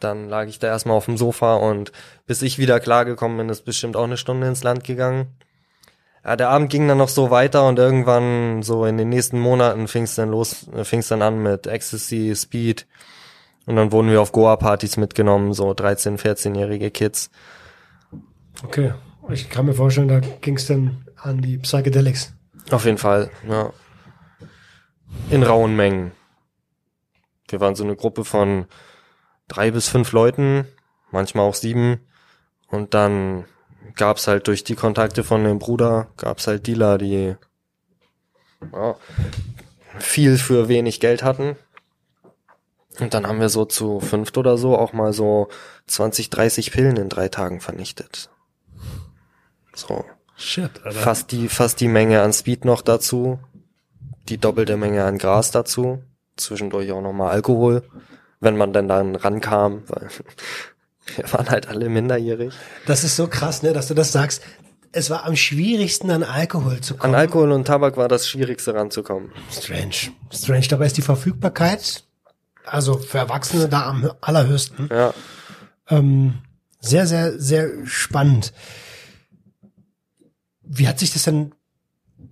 [0.01, 1.93] Dann lag ich da erstmal auf dem Sofa und
[2.27, 5.29] bis ich wieder klargekommen bin, ist bestimmt auch eine Stunde ins Land gegangen.
[6.25, 9.89] Ja, der Abend ging dann noch so weiter und irgendwann so in den nächsten Monaten
[9.89, 12.87] fing es dann los, äh, fing es dann an mit Ecstasy, Speed
[13.67, 17.31] und dann wurden wir auf Goa-Partys mitgenommen, so 13-, 14-jährige Kids.
[18.63, 18.93] Okay.
[19.29, 22.35] Ich kann mir vorstellen, da ging es dann an die Psychedelics.
[22.71, 23.73] Auf jeden Fall, ja.
[25.31, 26.13] In rauen Mengen.
[27.49, 28.67] Wir waren so eine Gruppe von
[29.49, 30.67] drei bis fünf Leuten,
[31.11, 32.01] manchmal auch sieben.
[32.69, 33.45] Und dann
[34.01, 37.37] gab's halt durch die Kontakte von dem Bruder, gab's halt Dealer, die
[38.73, 38.97] ja,
[39.99, 41.57] viel für wenig Geld hatten.
[42.99, 45.49] Und dann haben wir so zu fünft oder so auch mal so
[45.87, 48.31] 20, 30 Pillen in drei Tagen vernichtet.
[49.75, 50.07] So.
[50.35, 50.99] Shit, Alter.
[50.99, 53.39] Fast die, fast die Menge an Speed noch dazu.
[54.31, 56.03] Die doppelte Menge an Gras dazu.
[56.39, 57.83] Zwischendurch auch nochmal Alkohol.
[58.41, 60.09] Wenn man denn dann rankam, weil
[61.17, 62.55] wir waren halt alle minderjährig.
[62.87, 64.43] Das ist so krass, ne, dass du das sagst.
[64.93, 67.15] Es war am schwierigsten an Alkohol zu kommen.
[67.15, 69.31] An Alkohol und Tabak war das Schwierigste ranzukommen.
[69.53, 70.13] Strange.
[70.33, 70.67] Strange.
[70.69, 72.05] Dabei ist die Verfügbarkeit,
[72.65, 74.89] also für Erwachsene da am allerhöchsten.
[74.91, 75.15] Ja.
[75.89, 76.39] Ähm,
[76.81, 78.53] sehr, sehr, sehr spannend.
[80.63, 81.53] Wie hat sich das denn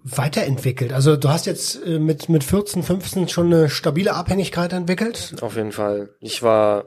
[0.05, 0.93] weiterentwickelt?
[0.93, 5.35] Also du hast jetzt äh, mit, mit 14, 15 schon eine stabile Abhängigkeit entwickelt.
[5.41, 6.11] Auf jeden Fall.
[6.21, 6.87] Ich war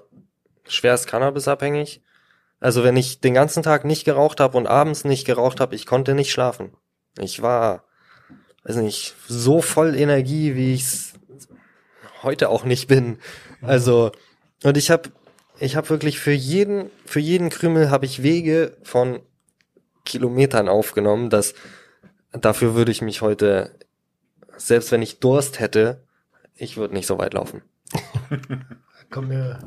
[0.73, 2.01] schwerst cannabisabhängig.
[2.59, 5.85] Also wenn ich den ganzen Tag nicht geraucht habe und abends nicht geraucht habe, ich
[5.85, 6.75] konnte nicht schlafen.
[7.17, 7.85] Ich war,
[8.63, 10.85] weiß nicht, so voll Energie, wie ich
[12.23, 13.17] heute auch nicht bin.
[13.61, 14.11] Also
[14.63, 15.09] und ich habe
[15.59, 19.21] ich habe wirklich für jeden für jeden Krümel habe ich Wege von
[20.05, 21.53] Kilometern aufgenommen, dass
[22.31, 23.75] dafür würde ich mich heute
[24.57, 26.03] selbst wenn ich Durst hätte,
[26.55, 27.63] ich würde nicht so weit laufen.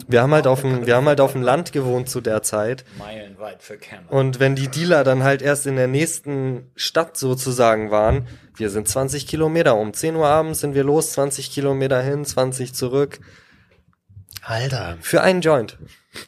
[0.08, 2.84] Wir haben halt auf dem, wir haben halt auf dem Land gewohnt zu der Zeit.
[2.98, 4.06] Meilenweit für Camel.
[4.08, 8.26] Und wenn die Dealer dann halt erst in der nächsten Stadt sozusagen waren,
[8.56, 12.74] wir sind 20 Kilometer, um 10 Uhr abends sind wir los, 20 Kilometer hin, 20
[12.74, 13.20] zurück,
[14.42, 15.78] Alter, für einen Joint.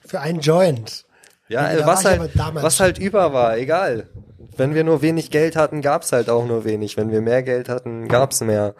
[0.06, 1.04] für einen Joint.
[1.48, 4.08] Ja, Ja, was halt, was halt über war, egal.
[4.56, 6.96] Wenn wir nur wenig Geld hatten, gab's halt auch nur wenig.
[6.96, 8.74] Wenn wir mehr Geld hatten, gab's mehr.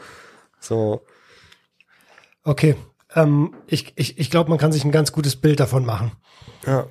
[0.59, 1.05] So.
[2.45, 2.77] Okay.
[3.17, 6.13] Ähm, ich ich, ich glaube, man kann sich ein ganz gutes Bild davon machen.
[6.67, 6.87] Ja.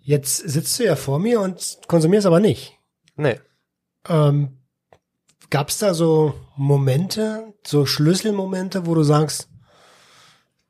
[0.00, 2.78] Jetzt sitzt du ja vor mir und konsumierst aber nicht.
[3.14, 3.38] Nee.
[4.08, 4.58] Ähm,
[5.52, 9.50] Gab es da so Momente, so Schlüsselmomente, wo du sagst,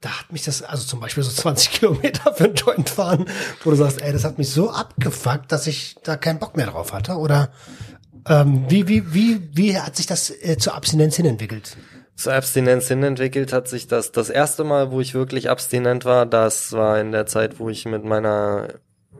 [0.00, 3.26] da hat mich das, also zum Beispiel so 20 Kilometer für einen Joint fahren,
[3.62, 6.66] wo du sagst, ey, das hat mich so abgefuckt, dass ich da keinen Bock mehr
[6.66, 7.14] drauf hatte?
[7.14, 7.52] Oder
[8.26, 11.76] ähm, wie, wie, wie, wie hat sich das äh, zur Abstinenz hin entwickelt?
[12.22, 16.24] Zur Abstinenz hin entwickelt hat sich das das erste Mal, wo ich wirklich abstinent war,
[16.24, 18.68] das war in der Zeit, wo ich mit meiner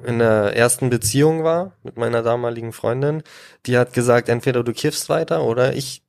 [0.05, 3.23] in der ersten Beziehung war mit meiner damaligen Freundin.
[3.67, 6.03] Die hat gesagt, entweder du kiffst weiter oder ich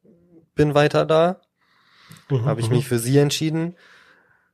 [0.55, 1.41] bin weiter da.
[2.29, 3.75] Mhm, Habe ich mich für sie entschieden.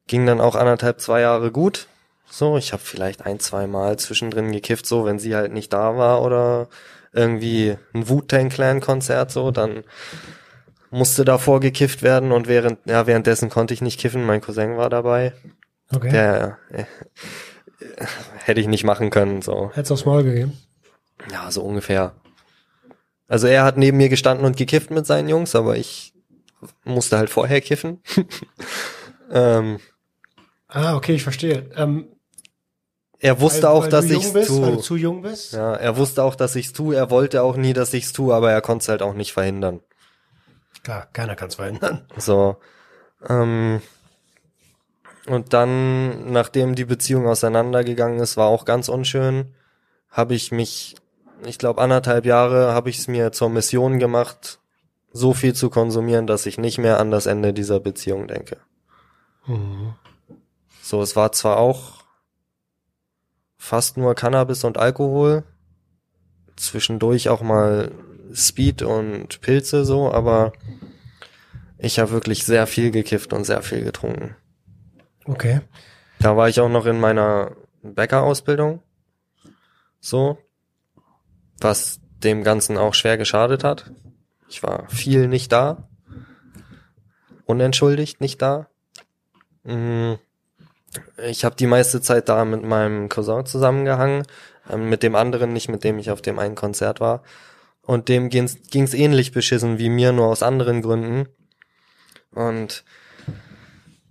[0.08, 1.88] Ging dann auch anderthalb, zwei Jahre gut.
[2.30, 5.98] So, ich habe vielleicht ein, zwei Mal zwischendrin gekifft, so wenn sie halt nicht da
[5.98, 6.68] war oder
[7.12, 9.84] irgendwie ein Wu-Tang Clan Konzert so, dann
[10.92, 14.90] musste davor gekifft werden und während ja währenddessen konnte ich nicht kiffen, mein Cousin war
[14.90, 15.34] dabei.
[15.94, 16.12] Okay.
[16.12, 16.86] Der äh,
[18.38, 19.72] hätte ich nicht machen können so.
[19.74, 20.58] Hätt's aufs Maul gegeben.
[21.32, 22.14] Ja, so ungefähr.
[23.28, 26.14] Also er hat neben mir gestanden und gekifft mit seinen Jungs, aber ich
[26.84, 28.02] musste halt vorher kiffen.
[29.32, 29.80] ähm,
[30.70, 31.68] Ah, okay, ich verstehe.
[31.76, 32.08] Ähm,
[33.18, 34.76] er wusste weil, auch, weil dass ich's jung bist, tu.
[34.78, 35.54] zu jung bist.
[35.54, 36.92] Ja, er wusste auch, dass ich's tu.
[36.92, 39.82] Er wollte auch nie, dass ich's tu, aber er konnte es halt auch nicht verhindern.
[40.90, 42.08] Klar, keiner kann's verhindern.
[42.18, 42.58] So.
[43.28, 43.80] Ähm,
[45.28, 49.54] und dann, nachdem die Beziehung auseinandergegangen ist, war auch ganz unschön,
[50.10, 50.96] habe ich mich,
[51.46, 54.62] ich glaube anderthalb Jahre, habe ich es mir zur Mission gemacht,
[55.12, 58.58] so viel zu konsumieren, dass ich nicht mehr an das Ende dieser Beziehung denke.
[59.46, 59.94] Mhm.
[60.82, 62.04] So, es war zwar auch
[63.60, 65.44] fast nur Cannabis und Alkohol,
[66.56, 67.92] zwischendurch auch mal
[68.34, 70.54] Speed und Pilze so, aber
[71.82, 74.36] Ich habe wirklich sehr viel gekifft und sehr viel getrunken.
[75.26, 75.62] Okay.
[76.20, 78.82] Da war ich auch noch in meiner Bäckerausbildung.
[80.02, 80.38] So.
[81.62, 83.92] Was dem Ganzen auch schwer geschadet hat.
[84.50, 85.88] Ich war viel nicht da.
[87.46, 88.68] Unentschuldigt nicht da.
[89.64, 90.16] Mm.
[91.24, 94.26] Ich habe die meiste Zeit da mit meinem Cousin zusammengehangen.
[94.70, 97.24] Ähm, mit dem anderen nicht, mit dem ich auf dem einen Konzert war.
[97.90, 101.28] Und dem ging's, ging's ähnlich beschissen wie mir, nur aus anderen Gründen.
[102.36, 102.84] Und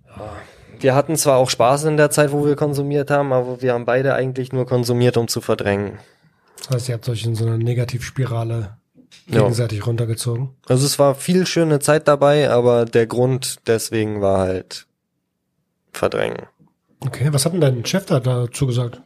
[0.05, 0.33] ja,
[0.81, 3.85] wir hatten zwar auch Spaß in der Zeit, wo wir konsumiert haben, aber wir haben
[3.85, 5.97] beide eigentlich nur konsumiert, um zu verdrängen.
[6.57, 8.75] Das heißt, ihr habt euch in so einer Negativspirale
[9.27, 9.43] Ja.
[9.43, 10.49] gegenseitig runtergezogen.
[10.67, 14.87] Also es war viel schöne Zeit dabei, aber der Grund deswegen war halt
[15.93, 16.47] verdrängen.
[16.99, 19.01] Okay, was hat denn dein Chef da dazu gesagt?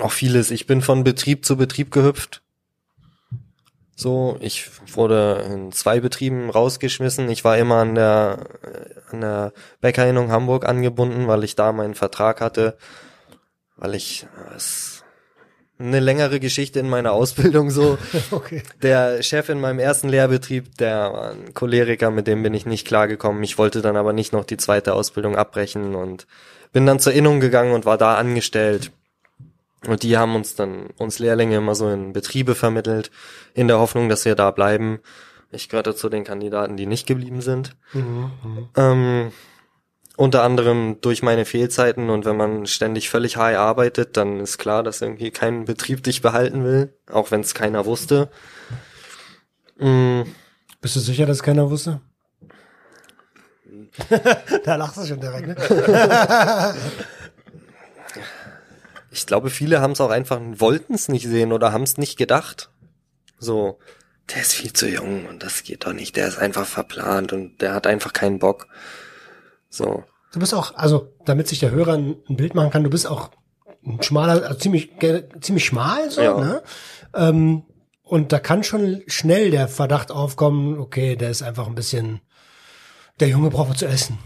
[0.00, 0.50] Auch vieles.
[0.50, 2.40] Ich bin von Betrieb zu Betrieb gehüpft.
[3.96, 7.28] So, ich wurde in zwei Betrieben rausgeschmissen.
[7.30, 8.46] Ich war immer an der,
[9.10, 12.76] an der Bäckerinnung Hamburg angebunden, weil ich da meinen Vertrag hatte.
[13.76, 14.94] Weil ich, äh, es
[15.78, 17.98] eine längere Geschichte in meiner Ausbildung so.
[18.30, 18.62] Okay.
[18.82, 22.86] Der Chef in meinem ersten Lehrbetrieb, der war ein Choleriker, mit dem bin ich nicht
[22.86, 23.42] klargekommen.
[23.42, 26.26] Ich wollte dann aber nicht noch die zweite Ausbildung abbrechen und
[26.72, 28.92] bin dann zur Innung gegangen und war da angestellt.
[29.86, 33.10] Und die haben uns dann, uns Lehrlinge immer so in Betriebe vermittelt,
[33.54, 35.00] in der Hoffnung, dass wir da bleiben.
[35.50, 37.76] Ich gehörte zu den Kandidaten, die nicht geblieben sind.
[37.92, 38.68] Mhm, mhm.
[38.76, 39.32] Ähm,
[40.16, 44.82] unter anderem durch meine Fehlzeiten und wenn man ständig völlig high arbeitet, dann ist klar,
[44.82, 48.30] dass irgendwie kein Betrieb dich behalten will, auch wenn es keiner wusste.
[49.78, 50.22] Mm,
[50.80, 52.00] Bist du sicher, dass keiner wusste?
[54.64, 55.56] da lachst du schon direkt, ne?
[59.14, 62.16] ich glaube, viele haben es auch einfach, wollten es nicht sehen oder haben es nicht
[62.18, 62.70] gedacht.
[63.38, 63.78] So,
[64.34, 67.60] der ist viel zu jung und das geht doch nicht, der ist einfach verplant und
[67.62, 68.66] der hat einfach keinen Bock.
[69.68, 72.90] So, Du bist auch, also damit sich der Hörer ein, ein Bild machen kann, du
[72.90, 73.30] bist auch
[73.86, 74.90] ein schmaler, also ziemlich,
[75.40, 76.38] ziemlich schmal so, Ja.
[76.40, 76.62] ne?
[77.14, 77.62] Ähm,
[78.02, 82.20] und da kann schon schnell der Verdacht aufkommen, okay, der ist einfach ein bisschen,
[83.20, 84.18] der Junge braucht was zu essen.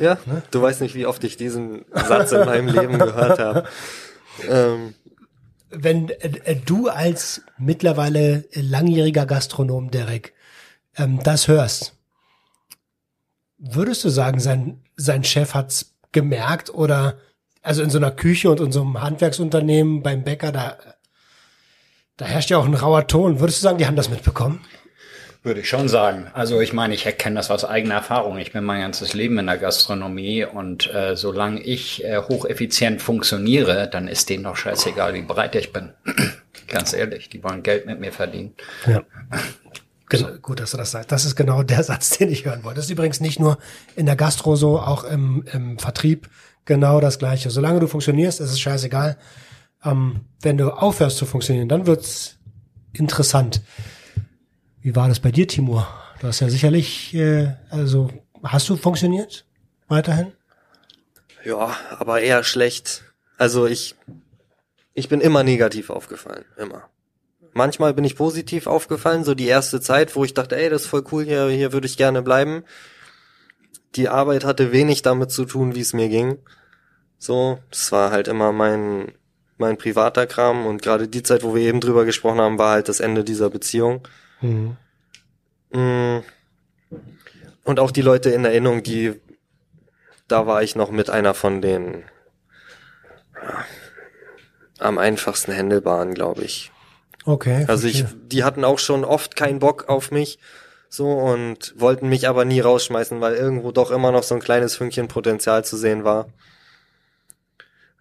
[0.00, 0.18] Ja,
[0.50, 3.64] du weißt nicht, wie oft ich diesen Satz in meinem Leben gehört habe.
[4.48, 4.94] Ähm,
[5.70, 10.34] Wenn äh, äh, du als mittlerweile langjähriger Gastronom, Derek,
[10.96, 11.94] ähm, das hörst,
[13.58, 17.18] würdest du sagen, sein, sein Chef hat's gemerkt oder
[17.62, 20.76] also in so einer Küche und in so einem Handwerksunternehmen beim Bäcker, da,
[22.16, 23.40] da herrscht ja auch ein rauer Ton.
[23.40, 24.60] Würdest du sagen, die haben das mitbekommen?
[25.44, 26.28] Würde ich schon sagen.
[26.32, 28.38] Also ich meine, ich erkenne das aus eigener Erfahrung.
[28.38, 33.86] Ich bin mein ganzes Leben in der Gastronomie und äh, solange ich äh, hocheffizient funktioniere,
[33.86, 35.92] dann ist denen doch scheißegal, wie breit ich bin.
[36.68, 38.54] Ganz ehrlich, die wollen Geld mit mir verdienen.
[38.86, 39.02] Ja.
[40.10, 41.10] Genau, gut, dass du das sagst.
[41.10, 42.76] Das ist genau der Satz, den ich hören wollte.
[42.76, 43.56] Das ist übrigens nicht nur
[43.96, 46.28] in der Gastro so, auch im, im Vertrieb
[46.66, 47.48] genau das Gleiche.
[47.50, 49.16] Solange du funktionierst, ist es scheißegal.
[49.82, 52.36] Ähm, wenn du aufhörst zu funktionieren, dann wird's
[52.92, 53.62] interessant.
[54.84, 55.88] Wie war das bei dir, Timur?
[56.20, 58.10] Du hast ja sicherlich, äh, also
[58.42, 59.46] hast du funktioniert
[59.88, 60.32] weiterhin?
[61.42, 63.02] ja, aber eher schlecht.
[63.38, 63.94] Also ich,
[64.92, 66.90] ich bin immer negativ aufgefallen, immer.
[67.54, 70.88] Manchmal bin ich positiv aufgefallen, so die erste Zeit, wo ich dachte, ey, das ist
[70.88, 72.62] voll cool, hier, hier würde ich gerne bleiben.
[73.94, 76.36] Die Arbeit hatte wenig damit zu tun, wie es mir ging.
[77.18, 79.12] So, das war halt immer mein,
[79.56, 82.90] mein privater Kram und gerade die Zeit, wo wir eben drüber gesprochen haben, war halt
[82.90, 84.06] das Ende dieser Beziehung.
[84.44, 84.76] Mhm.
[85.72, 86.22] Mm.
[87.64, 89.20] Und auch die Leute in Erinnerung, die,
[90.28, 92.04] da war ich noch mit einer von den
[93.34, 93.64] ja,
[94.78, 96.70] am einfachsten Händelbaren, glaube ich.
[97.24, 97.64] Okay.
[97.68, 100.38] Also ich, die hatten auch schon oft keinen Bock auf mich,
[100.90, 104.76] so und wollten mich aber nie rausschmeißen, weil irgendwo doch immer noch so ein kleines
[104.76, 106.26] Fünkchen Potenzial zu sehen war.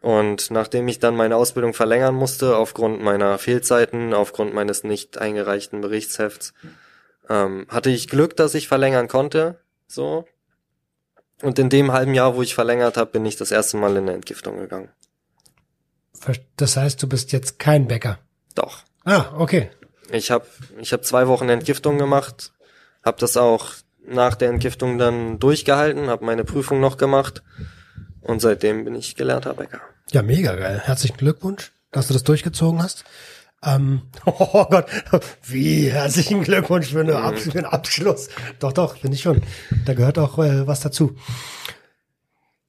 [0.03, 5.79] Und nachdem ich dann meine Ausbildung verlängern musste, aufgrund meiner Fehlzeiten, aufgrund meines nicht eingereichten
[5.79, 6.53] Berichtshefts,
[7.29, 10.25] ähm, hatte ich Glück, dass ich verlängern konnte, so.
[11.41, 13.99] Und in dem halben Jahr, wo ich verlängert habe, bin ich das erste Mal in
[13.99, 14.89] eine Entgiftung gegangen.
[16.57, 18.19] Das heißt, du bist jetzt kein Bäcker.
[18.55, 18.79] Doch.
[19.05, 19.71] Ah, okay.
[20.11, 20.45] Ich habe
[20.81, 22.51] ich hab zwei Wochen Entgiftung gemacht,
[23.05, 23.71] habe das auch
[24.05, 27.41] nach der Entgiftung dann durchgehalten, habe meine Prüfung noch gemacht
[28.19, 29.79] und seitdem bin ich gelernter Bäcker.
[30.13, 30.79] Ja, mega geil.
[30.85, 33.03] Herzlichen Glückwunsch, dass du das durchgezogen hast.
[33.63, 34.85] Ähm, oh Gott,
[35.41, 38.29] wie herzlichen Glückwunsch für, eine Abs für einen Abschluss.
[38.59, 39.41] Doch, doch, finde ich schon.
[39.85, 41.15] Da gehört auch äh, was dazu.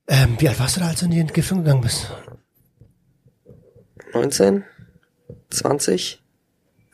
[0.09, 2.11] Ähm, wie alt warst du da, als du in die Entgiftung gegangen bist?
[4.15, 4.65] 19?
[5.51, 6.23] 20?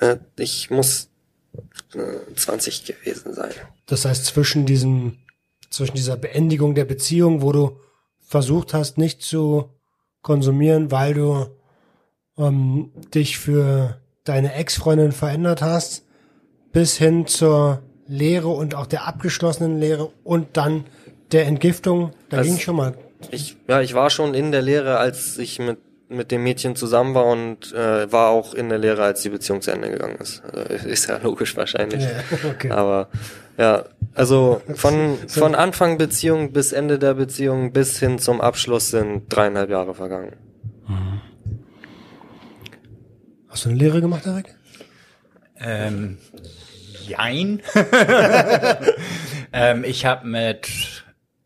[0.00, 1.10] Äh, ich muss
[1.94, 3.52] äh, 20 gewesen sein.
[3.86, 5.18] Das heißt, zwischen diesem,
[5.70, 7.78] zwischen dieser Beendigung der Beziehung, wo du
[8.18, 9.76] versucht hast, nicht zu
[10.22, 11.46] konsumieren, weil du
[12.38, 16.04] ähm, dich für deine Ex-Freundin verändert hast,
[16.72, 20.84] bis hin zur Lehre und auch der abgeschlossenen Lehre und dann
[21.32, 22.12] der Entgiftung.
[22.28, 22.94] Da Das- ging schon mal.
[23.30, 27.14] Ich, ja, ich war schon in der Lehre, als ich mit, mit dem Mädchen zusammen
[27.14, 30.42] war und äh, war auch in der Lehre, als die Beziehung zu Ende gegangen ist.
[30.44, 30.58] Also,
[30.88, 32.02] ist ja logisch wahrscheinlich.
[32.02, 32.10] Ja,
[32.50, 32.70] okay.
[32.70, 33.08] Aber
[33.58, 33.84] ja,
[34.14, 39.70] also von, von Anfang Beziehung bis Ende der Beziehung bis hin zum Abschluss sind dreieinhalb
[39.70, 40.36] Jahre vergangen.
[43.48, 44.54] Hast du eine Lehre gemacht, Erik?
[45.58, 46.18] Ähm,
[47.06, 47.62] jein.
[49.52, 50.68] ähm, ich habe mit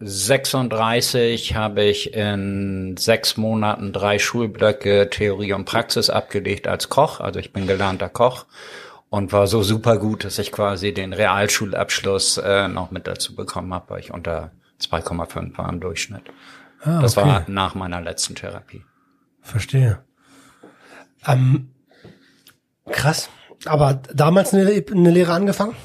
[0.01, 7.21] 36 habe ich in sechs Monaten drei Schulblöcke Theorie und Praxis abgelegt als Koch.
[7.21, 8.45] Also ich bin gelernter Koch
[9.15, 13.73] und war so super gut, dass ich quasi den Realschulabschluss äh, noch mit dazu bekommen
[13.73, 14.51] habe, weil ich unter
[14.81, 16.25] 2,5 war im Durchschnitt.
[16.81, 17.29] Ah, das okay.
[17.29, 18.83] war nach meiner letzten Therapie.
[19.41, 20.01] Verstehe.
[21.29, 21.71] Ähm,
[22.91, 23.31] krass.
[23.67, 25.77] Aber damals eine, eine Lehre angefangen?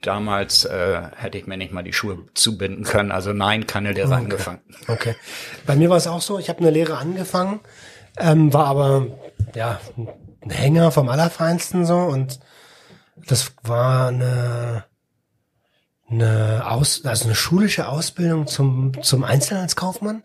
[0.00, 3.12] Damals äh, hätte ich mir nicht mal die Schuhe zubinden können.
[3.12, 4.58] Also nein, keine Lehre angefangen.
[4.88, 5.14] Okay.
[5.64, 7.60] Bei mir war es auch so, ich habe eine Lehre angefangen,
[8.18, 9.06] ähm, war aber
[9.54, 9.80] ja
[10.42, 12.40] ein Hänger vom Allerfeinsten so und
[13.16, 14.84] das war eine
[16.10, 20.22] eine Aus also eine schulische Ausbildung zum zum Einzelhandelskaufmann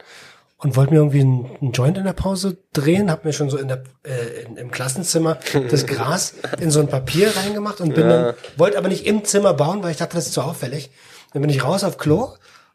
[0.60, 3.68] und wollte mir irgendwie einen, Joint in der Pause drehen, habe mir schon so in
[3.68, 5.38] der äh, in, im Klassenzimmer
[5.70, 9.54] das Gras in so ein Papier reingemacht und bin dann wollte aber nicht im Zimmer
[9.54, 10.90] bauen, weil ich dachte, das ist zu auffällig.
[11.34, 12.34] Dann bin ich raus auf Klo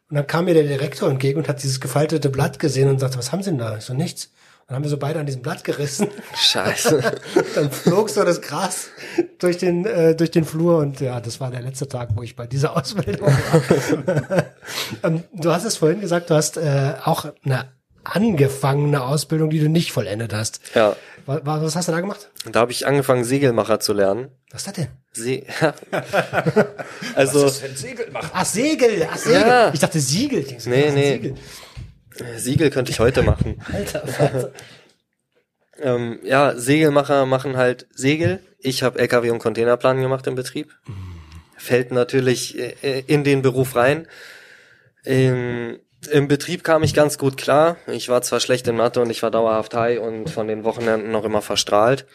[0.09, 3.17] und dann kam mir der Direktor entgegen und hat dieses gefaltete Blatt gesehen und sagte,
[3.17, 3.77] was haben Sie denn da?
[3.77, 4.31] Ich so, nichts.
[4.73, 6.07] Dann haben wir so beide an diesem Blatt gerissen.
[6.35, 6.99] Scheiße.
[7.53, 8.87] Dann flog so das Gras
[9.37, 12.35] durch den, äh, durch den Flur und ja, das war der letzte Tag, wo ich
[12.35, 14.45] bei dieser Ausbildung war.
[15.03, 17.67] ähm, du hast es vorhin gesagt, du hast äh, auch eine
[18.03, 20.59] angefangene Ausbildung, die du nicht vollendet hast.
[20.73, 20.95] ja.
[21.27, 22.31] Was, was hast du da gemacht?
[22.51, 24.29] Da habe ich angefangen, Segelmacher zu lernen.
[24.51, 24.87] Was ist das denn?
[25.13, 25.45] See
[27.15, 29.07] also Ach, Segel.
[29.09, 29.39] Ach, Segel.
[29.39, 29.71] Ja.
[29.71, 30.39] Ich dachte Siegel.
[30.39, 31.13] Ich so, Nee, was ist nee.
[31.13, 31.35] Siegel?
[32.37, 33.61] Siegel könnte ich heute machen.
[33.73, 34.51] Alter, Vater.
[35.79, 38.39] Ähm, ja, Segelmacher machen halt Segel.
[38.59, 40.71] Ich habe LKW und Containerplan gemacht im Betrieb.
[41.57, 44.07] Fällt natürlich äh, in den Beruf rein.
[45.03, 45.79] Im,
[46.11, 47.77] Im Betrieb kam ich ganz gut klar.
[47.87, 51.11] Ich war zwar schlecht in Mathe und ich war dauerhaft high und von den Wochenenden
[51.11, 52.05] noch immer verstrahlt.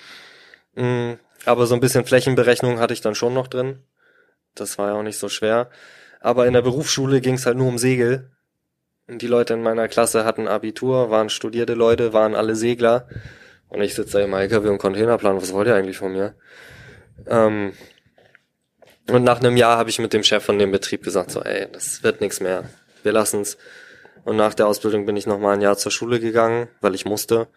[0.74, 3.82] Mm, Aber so ein bisschen Flächenberechnung hatte ich dann schon noch drin.
[4.55, 5.68] Das war ja auch nicht so schwer.
[6.20, 8.30] Aber in der Berufsschule ging es halt nur um Segel.
[9.09, 13.09] Die Leute in meiner Klasse hatten Abitur, waren studierte Leute, waren alle Segler.
[13.68, 15.40] Und ich sitze da im LKW und Containerplan.
[15.40, 16.34] Was wollt ihr eigentlich von mir?
[17.26, 17.72] Ähm,
[19.09, 21.66] und nach einem Jahr habe ich mit dem Chef von dem Betrieb gesagt, so, ey,
[21.72, 22.64] das wird nichts mehr.
[23.02, 23.56] Wir lassen's.
[24.24, 27.06] Und nach der Ausbildung bin ich noch mal ein Jahr zur Schule gegangen, weil ich
[27.06, 27.48] musste.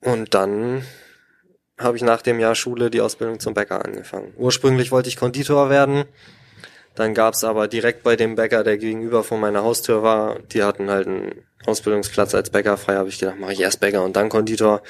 [0.00, 0.82] Und dann
[1.78, 4.34] habe ich nach dem Jahr Schule die Ausbildung zum Bäcker angefangen.
[4.36, 6.06] Ursprünglich wollte ich Konditor werden.
[6.94, 10.90] Dann gab's aber direkt bei dem Bäcker, der gegenüber von meiner Haustür war, die hatten
[10.90, 11.32] halt einen
[11.66, 14.82] Ausbildungsplatz als Bäcker frei, habe ich gedacht, mache ich erst Bäcker und dann Konditor.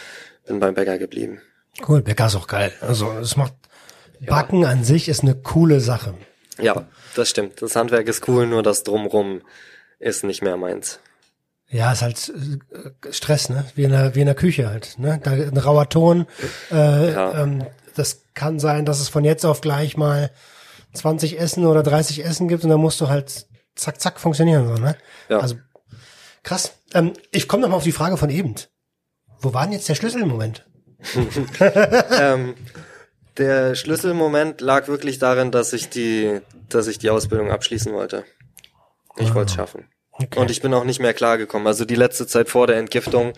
[0.47, 1.41] Bin beim Bäcker geblieben.
[1.87, 2.73] Cool, Bäcker ist auch geil.
[2.81, 3.53] Also es macht
[4.21, 6.15] Backen an sich ist eine coole Sache.
[6.59, 7.63] Ja, das stimmt.
[7.63, 9.43] Das Handwerk ist cool, nur das Drumrum
[9.99, 10.99] ist nicht mehr meins.
[11.69, 13.65] Ja, ist halt äh, Stress, ne?
[13.77, 15.21] Wie in der, wie in der Küche halt, ne?
[15.23, 16.27] Da ein rauer Ton.
[16.73, 17.43] Äh, Ja.
[17.43, 20.31] ähm, das kann sein, dass es von jetzt auf gleich mal
[20.95, 24.75] 20 Essen oder 30 Essen gibt und dann musst du halt zack, zack funktionieren, so,
[24.83, 24.97] ne?
[25.29, 25.39] Ja.
[25.39, 25.57] Also
[26.43, 26.75] krass.
[26.95, 28.55] Ähm, ich komme noch mal auf die Frage von eben.
[29.41, 30.67] Wo war denn jetzt der Schlüssel im Moment?
[31.61, 32.55] ähm,
[33.39, 38.25] der Schlüsselmoment lag wirklich darin, dass ich die, dass ich die Ausbildung abschließen wollte.
[39.17, 39.89] Ich wollte es schaffen.
[40.13, 40.39] Okay.
[40.39, 41.67] Und ich bin auch nicht mehr klargekommen.
[41.67, 43.33] Also die letzte Zeit vor der Entgiftung,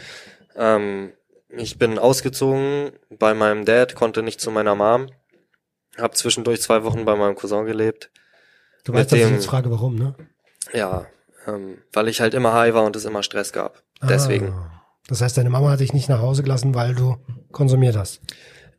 [0.57, 1.12] ähm,
[1.48, 5.09] ich bin ausgezogen bei meinem Dad, konnte nicht zu meiner Mom,
[5.99, 8.11] hab zwischendurch zwei Wochen bei meinem Cousin gelebt.
[8.84, 10.14] du weißt, dass ich dem- jetzt frage, warum, ne?
[10.72, 11.07] Ja,
[11.47, 13.82] ähm, weil ich halt immer high war und es immer Stress gab.
[14.03, 14.49] Deswegen.
[14.51, 14.82] Ah.
[15.09, 17.16] Das heißt, deine Mama hat dich nicht nach Hause gelassen, weil du
[17.51, 18.20] konsumiert hast.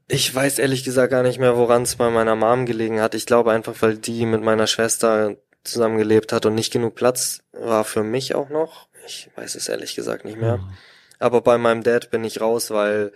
[0.07, 3.15] Ich weiß ehrlich gesagt gar nicht mehr, woran es bei meiner Mom gelegen hat.
[3.15, 7.83] Ich glaube einfach, weil die mit meiner Schwester zusammengelebt hat und nicht genug Platz war
[7.83, 8.87] für mich auch noch.
[9.05, 10.59] Ich weiß es ehrlich gesagt nicht mehr.
[11.19, 13.11] Aber bei meinem Dad bin ich raus, weil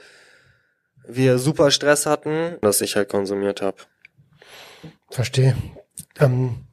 [1.08, 3.78] wir super Stress hatten, dass ich halt konsumiert habe.
[5.10, 5.56] Verstehe.
[6.20, 6.68] Ähm,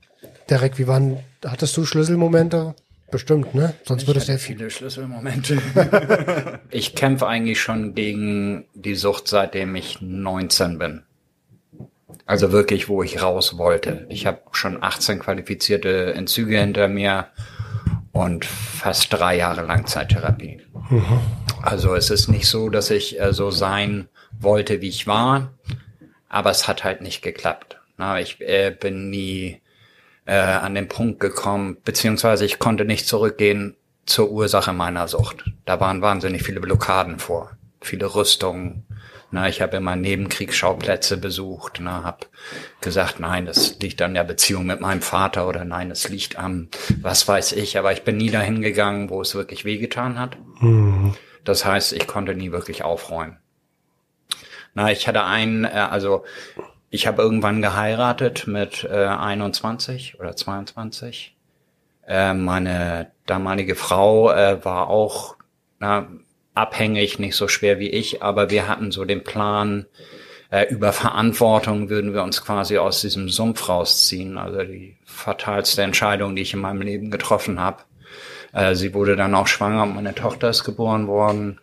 [0.51, 2.75] Derek, wie waren, hattest du Schlüsselmomente?
[3.11, 3.75] Bestimmt, ne?
[3.85, 4.57] Sonst würdest du ja viel.
[4.57, 5.59] Viele Schlüsselmomente.
[6.71, 11.03] ich kämpfe eigentlich schon gegen die Sucht, seitdem ich 19 bin.
[12.27, 14.07] Also wirklich, wo ich raus wollte.
[14.09, 17.29] Ich habe schon 18 qualifizierte Entzüge hinter mir
[18.13, 20.63] und fast drei Jahre Langzeittherapie.
[20.91, 21.21] Mhm.
[21.63, 24.09] Also es ist nicht so, dass ich äh, so sein
[24.41, 25.53] wollte, wie ich war,
[26.29, 27.79] aber es hat halt nicht geklappt.
[27.97, 29.61] Na, ich äh, bin nie
[30.27, 33.77] äh, an den Punkt gekommen, beziehungsweise ich konnte nicht zurückgehen
[34.07, 35.45] zur Ursache meiner Sucht.
[35.65, 38.85] Da waren wahnsinnig viele Blockaden vor, viele Rüstungen.
[39.31, 42.27] Na, ich habe immer Nebenkriegsschauplätze besucht, na, habe
[42.81, 46.69] gesagt, nein, das liegt an der Beziehung mit meinem Vater oder nein, das liegt am,
[47.03, 50.37] was weiß ich, aber ich bin nie dahin gegangen, wo es wirklich wehgetan hat.
[50.61, 51.15] Mhm.
[51.43, 53.39] Das heißt, ich konnte nie wirklich aufräumen.
[54.75, 56.25] Na, ich hatte einen, äh, also
[56.91, 61.37] ich habe irgendwann geheiratet mit äh, 21 oder 22.
[62.07, 65.37] Äh, meine damalige Frau äh, war auch
[65.79, 66.09] na,
[66.55, 69.87] abhängig, nicht so schwer wie ich, aber wir hatten so den Plan,
[70.55, 74.39] äh, über Verantwortung würden wir uns quasi aus diesem Sumpf rausziehen.
[74.39, 77.83] Also die fatalste Entscheidung, die ich in meinem Leben getroffen habe.
[78.53, 81.61] Äh, sie wurde dann auch schwanger und meine Tochter ist geboren worden.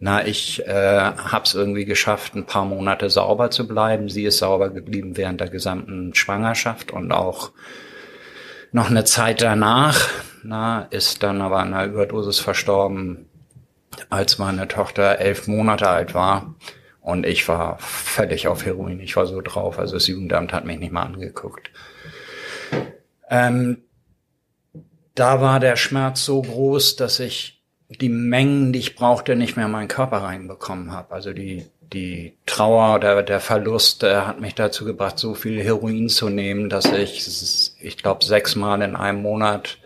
[0.00, 4.08] Na, ich äh, habe es irgendwie geschafft, ein paar Monate sauber zu bleiben.
[4.08, 7.50] Sie ist sauber geblieben während der gesamten Schwangerschaft und auch
[8.70, 10.08] noch eine Zeit danach.
[10.44, 13.26] Na, ist dann aber an einer Überdosis verstorben,
[14.08, 16.54] als meine Tochter elf Monate alt war.
[17.00, 19.00] Und ich war völlig auf Heroin.
[19.00, 19.78] Ich war so drauf.
[19.78, 21.70] Also das Jugendamt hat mich nicht mal angeguckt.
[23.30, 23.82] Ähm,
[25.14, 27.57] da war der Schmerz so groß, dass ich
[27.88, 31.14] die Mengen, die ich brauchte, nicht mehr in meinen Körper reinbekommen habe.
[31.14, 36.08] Also die, die Trauer oder der Verlust äh, hat mich dazu gebracht, so viel Heroin
[36.08, 37.26] zu nehmen, dass ich,
[37.80, 39.78] ich glaube, sechsmal in einem Monat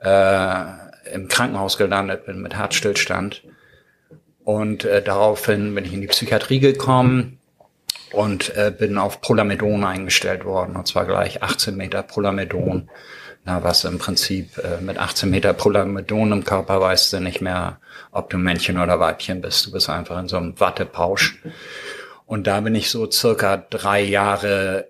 [0.00, 0.64] äh,
[1.12, 3.42] im Krankenhaus gelandet bin mit Herzstillstand.
[4.42, 7.38] Und äh, daraufhin bin ich in die Psychiatrie gekommen
[8.12, 12.88] und äh, bin auf Prolamedon eingestellt worden, und zwar gleich 18 Meter Prolamedon
[13.50, 17.80] na, was im Prinzip äh, mit 18 Meter Prolamedon im Körper weißt du nicht mehr,
[18.12, 19.66] ob du Männchen oder Weibchen bist.
[19.66, 21.42] Du bist einfach in so einem Wattepausch.
[22.26, 24.88] Und da bin ich so circa drei Jahre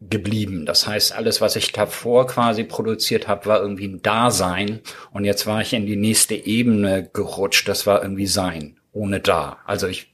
[0.00, 0.66] geblieben.
[0.66, 4.80] Das heißt, alles, was ich davor quasi produziert habe, war irgendwie ein Dasein.
[5.12, 7.68] Und jetzt war ich in die nächste Ebene gerutscht.
[7.68, 9.58] Das war irgendwie Sein, ohne da.
[9.66, 10.12] Also ich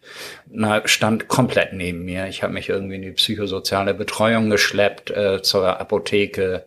[0.51, 2.26] na, stand komplett neben mir.
[2.26, 6.66] Ich habe mich irgendwie in die psychosoziale Betreuung geschleppt, äh, zur Apotheke,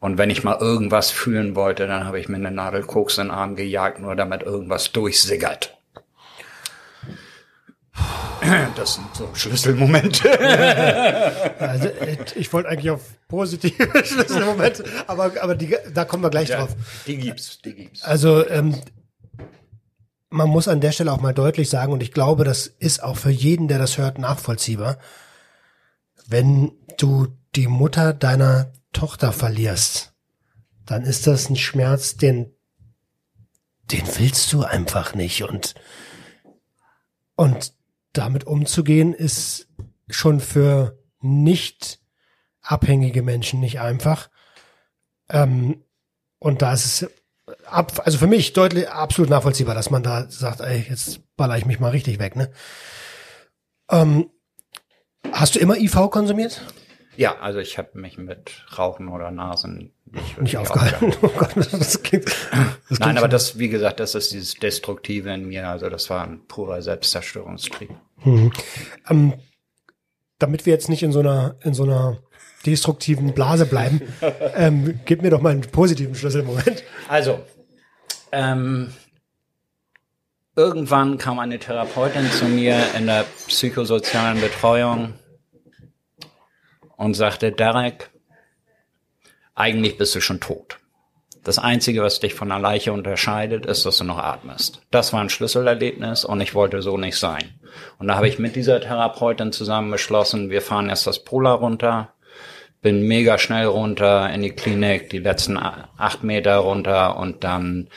[0.00, 3.24] und wenn ich mal irgendwas fühlen wollte, dann habe ich mir eine Nadel Koks in
[3.24, 5.76] den Arm gejagt, nur damit irgendwas durchsickert.
[8.76, 10.28] Das sind so Schlüsselmomente.
[11.58, 11.88] Also
[12.34, 16.76] ich wollte eigentlich auf positive Schlüsselmomente, aber, aber die, da kommen wir gleich ja, drauf.
[17.06, 18.02] Die gibt's, die gibt's.
[18.02, 18.74] Also ähm,
[20.28, 23.16] man muss an der Stelle auch mal deutlich sagen, und ich glaube, das ist auch
[23.16, 24.98] für jeden, der das hört, nachvollziehbar.
[26.26, 30.14] Wenn du die Mutter deiner Tochter verlierst,
[30.86, 32.54] dann ist das ein Schmerz, den,
[33.92, 35.74] den willst du einfach nicht und,
[37.34, 37.74] und
[38.14, 39.68] damit umzugehen ist
[40.08, 42.00] schon für nicht
[42.62, 44.30] abhängige Menschen nicht einfach.
[45.28, 45.84] Ähm,
[46.38, 47.10] und da ist es
[47.66, 51.66] ab, also für mich deutlich absolut nachvollziehbar, dass man da sagt, ey, jetzt baller ich
[51.66, 52.50] mich mal richtig weg, ne?
[53.90, 54.30] Ähm,
[55.32, 56.62] hast du immer IV konsumiert?
[57.16, 61.12] Ja, also ich habe mich mit Rauchen oder Nasen nicht, nicht aufgehalten.
[61.22, 62.26] Oh Gott, das klingt,
[62.88, 65.68] das Nein, aber das, wie gesagt, das ist dieses Destruktive in mir.
[65.68, 67.90] Also das war ein purer Selbstzerstörungstrieb.
[68.24, 68.52] Mhm.
[69.08, 69.34] Ähm,
[70.38, 72.18] damit wir jetzt nicht in so einer in so einer
[72.64, 74.00] destruktiven Blase bleiben,
[74.54, 76.82] ähm, gib mir doch mal einen positiven Schlüsselmoment.
[77.08, 77.40] Also
[78.32, 78.92] ähm,
[80.56, 85.14] irgendwann kam eine Therapeutin zu mir in der psychosozialen Betreuung
[86.96, 88.10] und sagte, Derek,
[89.54, 90.78] eigentlich bist du schon tot.
[91.44, 94.80] Das Einzige, was dich von einer Leiche unterscheidet, ist, dass du noch atmest.
[94.90, 97.54] Das war ein Schlüsselerlebnis und ich wollte so nicht sein.
[97.98, 102.12] Und da habe ich mit dieser Therapeutin zusammen beschlossen, wir fahren erst das Polar runter,
[102.82, 107.88] bin mega schnell runter in die Klinik, die letzten acht Meter runter und dann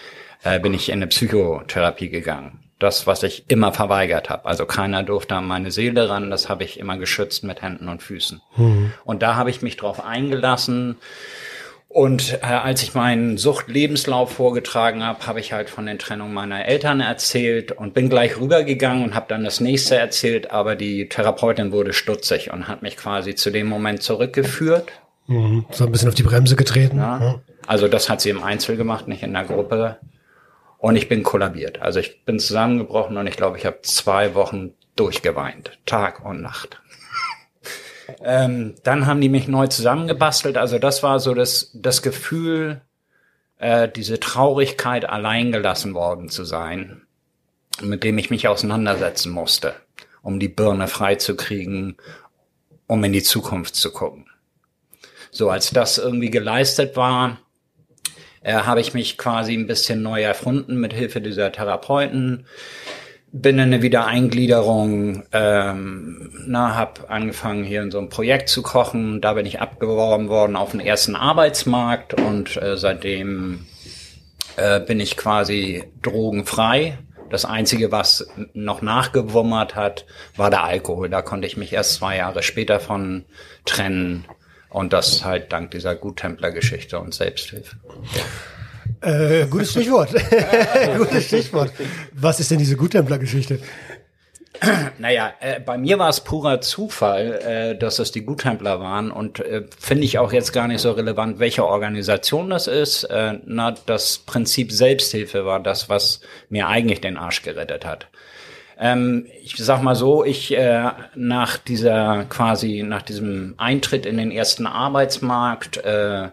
[0.43, 4.45] äh, bin ich in eine Psychotherapie gegangen das, was ich immer verweigert habe.
[4.45, 8.01] Also keiner durfte an meine Seele ran, das habe ich immer geschützt mit Händen und
[8.01, 8.41] Füßen.
[8.55, 8.93] Mhm.
[9.03, 10.95] Und da habe ich mich drauf eingelassen.
[11.89, 16.65] Und äh, als ich meinen Suchtlebenslauf vorgetragen habe, habe ich halt von den Trennungen meiner
[16.65, 21.71] Eltern erzählt und bin gleich rübergegangen und habe dann das nächste erzählt, aber die Therapeutin
[21.71, 24.91] wurde stutzig und hat mich quasi zu dem Moment zurückgeführt.
[25.25, 25.65] Mhm.
[25.71, 26.97] So ein bisschen auf die Bremse getreten.
[26.97, 27.19] Ja.
[27.21, 27.41] Ja.
[27.65, 29.97] Also das hat sie im Einzel gemacht, nicht in der Gruppe.
[30.79, 31.81] Und ich bin kollabiert.
[31.81, 35.77] Also ich bin zusammengebrochen und ich glaube, ich habe zwei Wochen durchgeweint.
[35.85, 36.81] Tag und Nacht.
[38.23, 40.57] Ähm, dann haben die mich neu zusammengebastelt.
[40.57, 42.81] Also das war so das, das Gefühl,
[43.59, 47.03] äh, diese Traurigkeit, allein gelassen worden zu sein,
[47.81, 49.75] mit dem ich mich auseinandersetzen musste,
[50.23, 51.97] um die Birne freizukriegen,
[52.87, 54.25] um in die Zukunft zu gucken.
[55.29, 57.37] So, als das irgendwie geleistet war,
[58.41, 62.45] äh, habe ich mich quasi ein bisschen neu erfunden mit Hilfe dieser Therapeuten
[63.31, 69.21] bin in eine Wiedereingliederung, ähm, na, hab angefangen hier in so einem Projekt zu kochen.
[69.21, 73.65] Da bin ich abgeworben worden auf den ersten Arbeitsmarkt und äh, seitdem
[74.55, 76.97] äh, bin ich quasi drogenfrei.
[77.29, 81.09] Das Einzige, was noch nachgewummert hat, war der Alkohol.
[81.09, 83.25] Da konnte ich mich erst zwei Jahre später von
[83.65, 84.25] trennen.
[84.69, 87.77] Und das halt dank dieser Guttempler-Geschichte und Selbsthilfe.
[89.01, 90.13] Äh, gutes Stichwort.
[90.97, 91.71] gutes Stichwort.
[92.13, 93.59] Was ist denn diese Guttempler-Geschichte?
[94.97, 99.39] Naja, äh, bei mir war es purer Zufall, äh, dass es die Guttempler waren und
[99.39, 103.05] äh, finde ich auch jetzt gar nicht so relevant, welche Organisation das ist.
[103.05, 108.07] Äh, na, das Prinzip Selbsthilfe war das, was mir eigentlich den Arsch gerettet hat.
[108.79, 114.31] Ähm, ich sag mal so, ich äh, nach dieser quasi nach diesem Eintritt in den
[114.31, 116.29] ersten Arbeitsmarkt äh,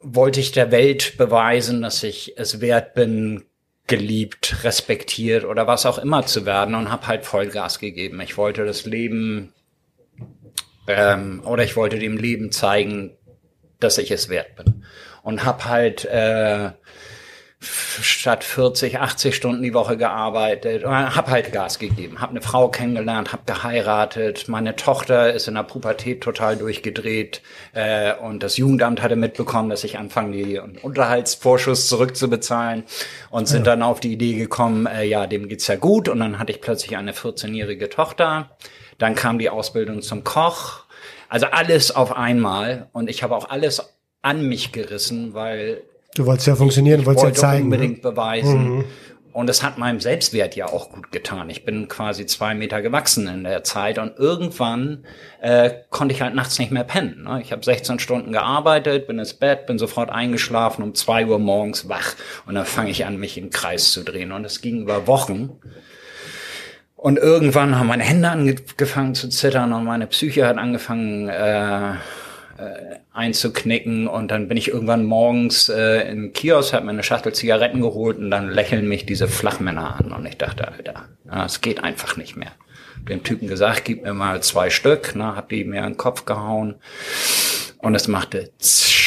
[0.00, 3.44] wollte ich der Welt beweisen, dass ich es wert bin,
[3.88, 8.20] geliebt, respektiert oder was auch immer zu werden und habe halt Vollgas gegeben.
[8.20, 9.52] Ich wollte das Leben
[10.86, 13.16] ähm, oder ich wollte dem Leben zeigen,
[13.80, 14.84] dass ich es wert bin
[15.22, 16.70] und habe halt äh,
[17.60, 22.20] statt 40, 80 Stunden die Woche gearbeitet und habe halt Gas gegeben.
[22.20, 24.48] Habe eine Frau kennengelernt, habe geheiratet.
[24.48, 27.42] Meine Tochter ist in der Pubertät total durchgedreht
[27.72, 32.84] äh, und das Jugendamt hatte mitbekommen, dass ich anfange, die Unterhaltsvorschuss zurückzubezahlen
[33.30, 33.72] und sind ja.
[33.72, 36.60] dann auf die Idee gekommen, äh, ja, dem geht's ja gut und dann hatte ich
[36.60, 38.50] plötzlich eine 14-jährige Tochter.
[38.98, 40.84] Dann kam die Ausbildung zum Koch.
[41.28, 45.82] Also alles auf einmal und ich habe auch alles an mich gerissen, weil
[46.14, 47.68] Du wolltest ja funktionieren, ich, wolltest wollte ja zeigen.
[47.68, 47.76] Ne?
[47.76, 48.10] unbedingt ne?
[48.10, 48.76] beweisen.
[48.76, 48.84] Mhm.
[49.38, 51.48] Und es hat meinem Selbstwert ja auch gut getan.
[51.48, 55.04] Ich bin quasi zwei Meter gewachsen in der Zeit und irgendwann
[55.40, 57.22] äh, konnte ich halt nachts nicht mehr pennen.
[57.22, 57.40] Ne?
[57.40, 61.88] Ich habe 16 Stunden gearbeitet, bin ins Bett, bin sofort eingeschlafen, um zwei Uhr morgens
[61.88, 64.32] wach und dann fange ich an, mich im Kreis zu drehen.
[64.32, 65.50] Und es ging über Wochen.
[66.96, 71.92] Und irgendwann haben meine Hände angefangen zu zittern und meine Psyche hat angefangen, äh,
[72.58, 77.32] äh, einzuknicken und dann bin ich irgendwann morgens äh, im Kiosk, habe mir eine Schachtel
[77.32, 81.04] Zigaretten geholt und dann lächeln mich diese Flachmänner an und ich dachte, Alter,
[81.46, 82.52] es geht einfach nicht mehr.
[83.08, 86.24] Dem Typen gesagt, gib mir mal zwei Stück, ne, hab die mir in den Kopf
[86.24, 86.74] gehauen
[87.78, 88.98] und es machte zsch,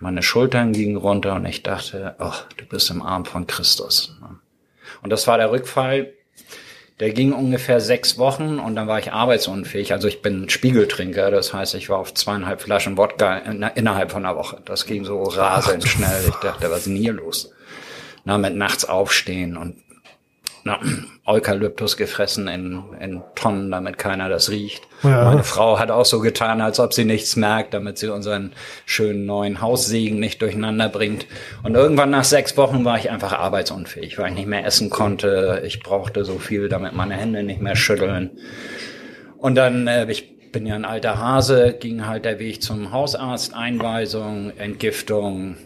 [0.00, 4.16] meine Schultern gingen runter und ich dachte, oh, du bist im Arm von Christus.
[4.20, 4.36] Ne.
[5.02, 6.12] Und das war der Rückfall
[7.00, 9.92] der ging ungefähr sechs Wochen und dann war ich arbeitsunfähig.
[9.92, 14.36] Also ich bin Spiegeltrinker, das heißt, ich war auf zweieinhalb Flaschen Wodka innerhalb von einer
[14.36, 14.62] Woche.
[14.64, 16.24] Das ging so rasend schnell.
[16.28, 17.52] Ich dachte, was ist denn hier los?
[18.24, 19.76] Na, mit nachts aufstehen und
[20.66, 20.80] na,
[21.24, 24.82] Eukalyptus gefressen in, in Tonnen, damit keiner das riecht.
[25.04, 25.24] Ja.
[25.24, 28.52] Meine Frau hat auch so getan, als ob sie nichts merkt, damit sie unseren
[28.84, 31.26] schönen neuen Haussegen nicht durcheinander bringt.
[31.62, 35.62] Und irgendwann nach sechs Wochen war ich einfach arbeitsunfähig, weil ich nicht mehr essen konnte.
[35.64, 38.32] Ich brauchte so viel, damit meine Hände nicht mehr schütteln.
[39.38, 43.54] Und dann, äh, ich bin ja ein alter Hase, ging halt der Weg zum Hausarzt,
[43.54, 45.56] Einweisung, Entgiftung,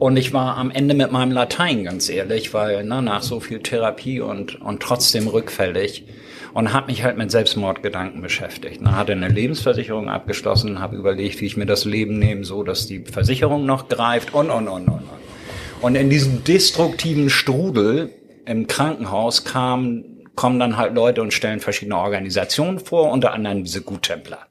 [0.00, 3.60] und ich war am Ende mit meinem Latein, ganz ehrlich, weil na, nach so viel
[3.60, 6.06] Therapie und, und trotzdem rückfällig
[6.54, 8.80] und habe mich halt mit Selbstmordgedanken beschäftigt.
[8.80, 12.86] Na, hatte eine Lebensversicherung abgeschlossen, habe überlegt, wie ich mir das Leben nehme, so dass
[12.86, 15.82] die Versicherung noch greift und, und, und, und, und.
[15.82, 18.08] Und in diesem destruktiven Strudel
[18.46, 23.82] im Krankenhaus kam, kommen dann halt Leute und stellen verschiedene Organisationen vor, unter anderem diese
[23.82, 24.46] Guttempler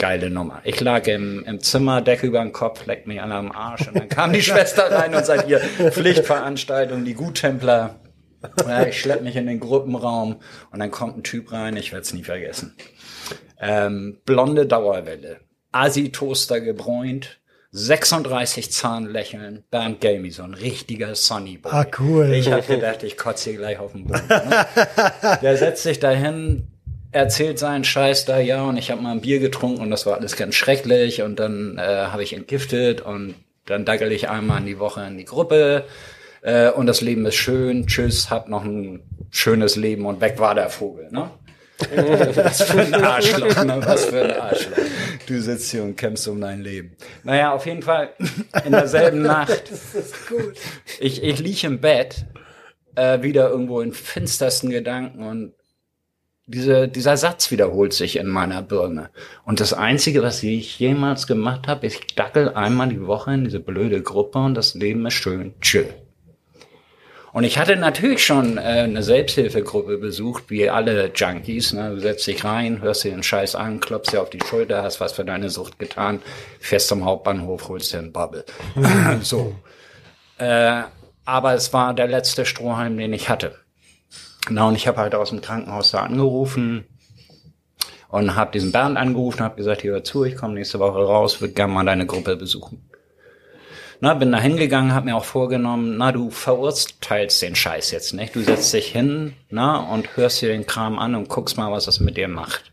[0.00, 0.60] geile Nummer.
[0.64, 3.96] Ich lag im, im Zimmer, Decke über den Kopf, leckt mich alle am Arsch und
[3.96, 8.00] dann kam die Schwester rein und sagt, hier, Pflichtveranstaltung, die Guttempler.
[8.66, 10.40] Ja, ich schlepp mich in den Gruppenraum
[10.72, 12.74] und dann kommt ein Typ rein, ich werde es nie vergessen.
[13.60, 15.40] Ähm, blonde Dauerwelle,
[15.72, 17.38] Asi-Toaster gebräunt,
[17.72, 21.72] 36 Zahn lächeln, Bernd Gamey, so ein richtiger Sonny Boy.
[21.72, 22.32] Ah, cool.
[22.32, 24.26] Ich hab gedacht, ich kotze hier gleich auf den Boden.
[24.26, 24.66] Ne?
[25.42, 26.66] Der setzt sich dahin,
[27.12, 30.16] erzählt seinen Scheiß da, ja, und ich habe mal ein Bier getrunken und das war
[30.16, 33.34] alles ganz schrecklich und dann äh, habe ich entgiftet und
[33.66, 35.84] dann daggle ich einmal in die Woche in die Gruppe
[36.42, 40.54] äh, und das Leben ist schön, tschüss, hab noch ein schönes Leben und weg war
[40.54, 41.30] der Vogel, ne?
[42.34, 43.80] Was für ein Arschloch, ne?
[43.82, 44.76] Was für ein Arschloch.
[45.26, 46.94] Du sitzt hier und kämpfst um dein Leben.
[47.24, 48.10] Naja, auf jeden Fall
[48.66, 49.62] in derselben Nacht.
[50.98, 52.26] Ich, ich lieg im Bett,
[52.96, 55.54] äh, wieder irgendwo in finstersten Gedanken und
[56.50, 59.10] diese, dieser Satz wiederholt sich in meiner Birne.
[59.44, 63.60] Und das Einzige, was ich jemals gemacht habe, ich dackel einmal die Woche in diese
[63.60, 65.54] blöde Gruppe und das Leben ist schön.
[65.60, 65.94] Chill.
[67.32, 71.72] Und ich hatte natürlich schon äh, eine Selbsthilfegruppe besucht, wie alle Junkies.
[71.72, 71.90] Ne?
[71.90, 75.00] Du setzt dich rein, hörst dir den Scheiß an, klopfst dir auf die Schulter, hast
[75.00, 76.20] was für deine Sucht getan,
[76.58, 78.44] fährst zum Hauptbahnhof, holst dir einen Bubble.
[79.22, 79.54] so.
[80.38, 80.82] Äh,
[81.24, 83.59] aber es war der letzte Strohhalm, den ich hatte.
[84.50, 86.84] Na, und ich habe halt aus dem Krankenhaus da angerufen
[88.08, 91.54] und habe diesen Bernd angerufen, habe gesagt, hör zu, ich komme nächste Woche raus, würde
[91.54, 92.90] gerne mal deine Gruppe besuchen.
[94.00, 98.34] Na, bin da hingegangen, habe mir auch vorgenommen, na, du verurteilst den Scheiß jetzt nicht.
[98.34, 101.84] Du setzt dich hin, na, und hörst dir den Kram an und guckst mal, was
[101.84, 102.72] das mit dir macht.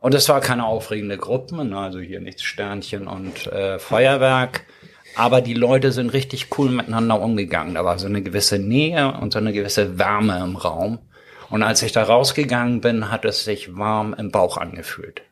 [0.00, 4.64] Und es war keine aufregende Gruppe, na, also hier nichts Sternchen und äh, Feuerwerk.
[5.16, 7.74] Aber die Leute sind richtig cool miteinander umgegangen.
[7.74, 10.98] Da war so eine gewisse Nähe und so eine gewisse Wärme im Raum.
[11.50, 15.22] Und als ich da rausgegangen bin, hat es sich warm im Bauch angefühlt.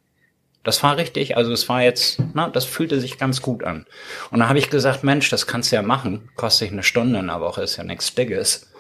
[0.63, 3.87] Das war richtig, also es war jetzt, na, das fühlte sich ganz gut an.
[4.31, 7.19] Und da habe ich gesagt, Mensch, das kannst du ja machen, kostet dich eine Stunde
[7.19, 8.71] in der Woche, ist ja nichts Dickes.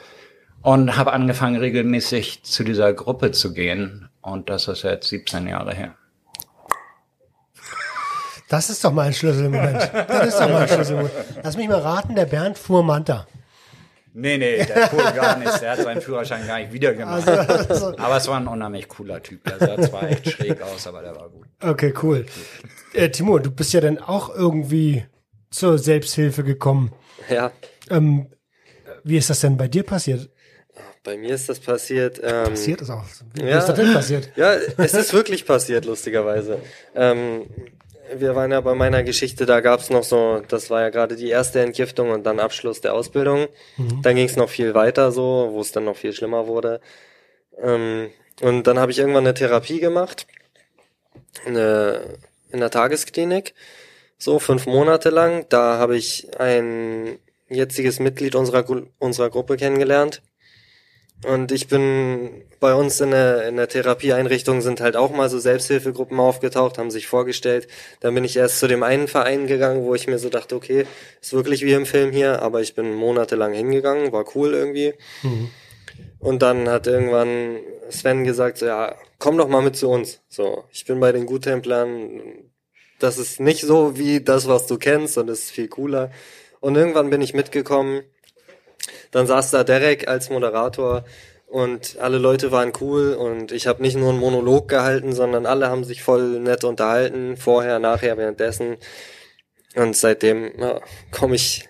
[0.60, 4.08] Und habe angefangen, regelmäßig zu dieser Gruppe zu gehen.
[4.20, 5.96] Und das ist jetzt 17 Jahre her.
[8.52, 9.90] Das ist doch mal ein Schlüsselmoment.
[10.08, 11.14] Das ist doch mal ein Schlüsselmoment.
[11.42, 13.26] Lass mich mal raten, der Bernd fuhr Manta.
[14.12, 15.62] Nee, nee, der fuhr gar nicht.
[15.62, 17.26] Der hat seinen Führerschein gar nicht wieder gemacht.
[17.26, 17.98] Also, also.
[17.98, 19.42] Aber es war ein unheimlich cooler Typ.
[19.44, 21.46] Der sah zwar echt schräg aus, aber der war gut.
[21.62, 22.26] Okay, cool.
[22.92, 25.06] Äh, Timo, du bist ja dann auch irgendwie
[25.48, 26.92] zur Selbsthilfe gekommen.
[27.30, 27.52] Ja.
[27.88, 28.26] Ähm,
[29.02, 30.28] wie ist das denn bei dir passiert?
[31.04, 32.20] Bei mir ist das passiert.
[32.22, 33.04] Ähm, passiert ist auch.
[33.32, 34.30] Wie ja, ist das denn passiert?
[34.36, 36.58] Ja, es ist wirklich passiert, lustigerweise.
[36.94, 37.46] Ähm,
[38.16, 41.28] wir waren ja bei meiner Geschichte, da gab's noch so, das war ja gerade die
[41.28, 43.48] erste Entgiftung und dann Abschluss der Ausbildung.
[43.76, 44.02] Mhm.
[44.02, 46.80] Dann ging's noch viel weiter so, wo es dann noch viel schlimmer wurde.
[47.60, 48.10] Ähm,
[48.40, 50.26] und dann habe ich irgendwann eine Therapie gemacht,
[51.46, 52.18] eine,
[52.50, 53.54] in der Tagesklinik,
[54.18, 55.46] so fünf Monate lang.
[55.48, 58.64] Da habe ich ein jetziges Mitglied unserer,
[58.98, 60.22] unserer Gruppe kennengelernt
[61.24, 65.38] und ich bin bei uns in der, in der Therapieeinrichtung sind halt auch mal so
[65.38, 67.68] Selbsthilfegruppen aufgetaucht, haben sich vorgestellt.
[68.00, 70.86] Dann bin ich erst zu dem einen Verein gegangen, wo ich mir so dachte, okay,
[71.20, 74.94] ist wirklich wie im Film hier, aber ich bin monatelang hingegangen, war cool irgendwie.
[75.22, 75.50] Mhm.
[76.18, 77.58] Und dann hat irgendwann
[77.90, 80.20] Sven gesagt, so, ja, komm doch mal mit zu uns.
[80.28, 82.20] So, ich bin bei den Guttemplern.
[82.98, 86.10] Das ist nicht so wie das, was du kennst, und ist viel cooler.
[86.60, 88.02] Und irgendwann bin ich mitgekommen
[89.10, 91.04] dann saß da Derek als Moderator
[91.46, 95.68] und alle Leute waren cool und ich habe nicht nur einen Monolog gehalten, sondern alle
[95.68, 98.78] haben sich voll nett unterhalten, vorher, nachher, währenddessen.
[99.74, 100.80] Und seitdem ja,
[101.10, 101.68] komme ich,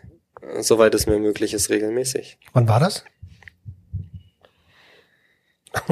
[0.61, 2.39] soweit es mir möglich ist, regelmäßig.
[2.53, 3.05] Wann war das?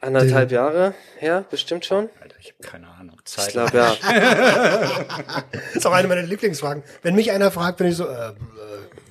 [0.00, 2.08] Anderthalb Jahre her, bestimmt schon.
[2.20, 3.20] Alter, ich habe keine Ahnung.
[3.24, 3.48] Zeit.
[3.48, 3.96] Ich glaube ja.
[5.52, 6.82] das ist auch eine meiner Lieblingsfragen.
[7.02, 8.32] Wenn mich einer fragt, bin ich so, äh,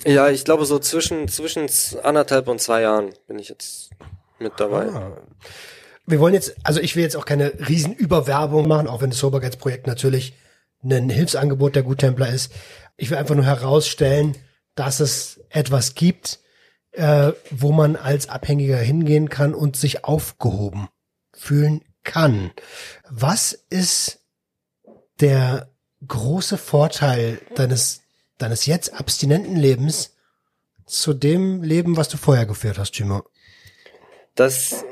[0.03, 1.69] ja, ich glaube so zwischen, zwischen
[2.03, 3.91] anderthalb und zwei Jahren bin ich jetzt
[4.39, 4.87] mit dabei.
[4.89, 5.17] Ah.
[6.05, 9.87] Wir wollen jetzt, also ich will jetzt auch keine Riesenüberwerbung machen, auch wenn das Soberkeitsprojekt
[9.87, 10.35] natürlich
[10.83, 12.51] ein Hilfsangebot der Guttempler ist.
[12.97, 14.37] Ich will einfach nur herausstellen,
[14.75, 16.39] dass es etwas gibt,
[16.91, 20.89] äh, wo man als Abhängiger hingehen kann und sich aufgehoben
[21.33, 22.51] fühlen kann.
[23.09, 24.19] Was ist
[25.19, 25.69] der
[26.07, 28.01] große Vorteil deines
[28.37, 30.15] deines jetzt abstinenten Lebens
[30.85, 33.23] zu dem Leben, was du vorher geführt hast, Timo?
[34.35, 34.85] Das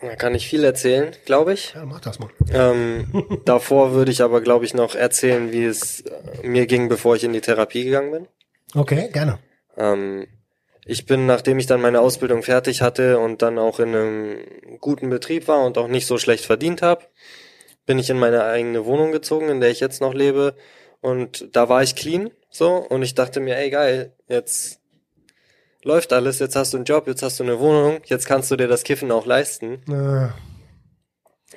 [0.00, 1.74] da kann ich viel erzählen, glaube ich.
[1.74, 2.30] Ja, mach das mal.
[2.52, 6.04] Ähm, davor würde ich aber, glaube ich, noch erzählen, wie es
[6.42, 8.28] mir ging, bevor ich in die Therapie gegangen bin.
[8.74, 9.38] Okay, gerne.
[9.76, 10.26] Ähm,
[10.86, 14.38] ich bin, nachdem ich dann meine Ausbildung fertig hatte und dann auch in einem
[14.80, 17.04] guten Betrieb war und auch nicht so schlecht verdient habe,
[17.84, 20.56] bin ich in meine eigene Wohnung gezogen, in der ich jetzt noch lebe.
[21.02, 24.80] Und da war ich clean so, und ich dachte mir, ey geil, jetzt
[25.82, 28.56] läuft alles, jetzt hast du einen Job, jetzt hast du eine Wohnung, jetzt kannst du
[28.56, 29.82] dir das Kiffen auch leisten.
[29.88, 30.34] Ja.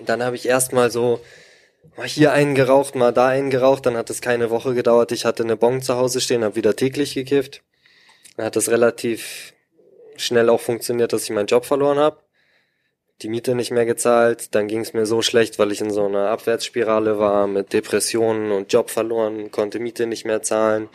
[0.06, 1.20] Dann habe ich erstmal so
[1.98, 5.12] mal hier einen geraucht, mal da einen geraucht, dann hat es keine Woche gedauert.
[5.12, 7.62] Ich hatte eine Bon zu Hause stehen, habe wieder täglich gekifft.
[8.38, 9.54] Dann hat es relativ
[10.16, 12.18] schnell auch funktioniert, dass ich meinen Job verloren habe.
[13.24, 16.06] Die Miete nicht mehr gezahlt, dann ging es mir so schlecht, weil ich in so
[16.06, 20.90] einer Abwärtsspirale war mit Depressionen und Job verloren, konnte Miete nicht mehr zahlen.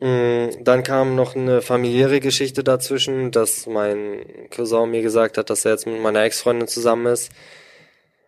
[0.00, 5.64] Mm, dann kam noch eine familiäre Geschichte dazwischen, dass mein Cousin mir gesagt hat, dass
[5.64, 7.30] er jetzt mit meiner Ex-Freundin zusammen ist,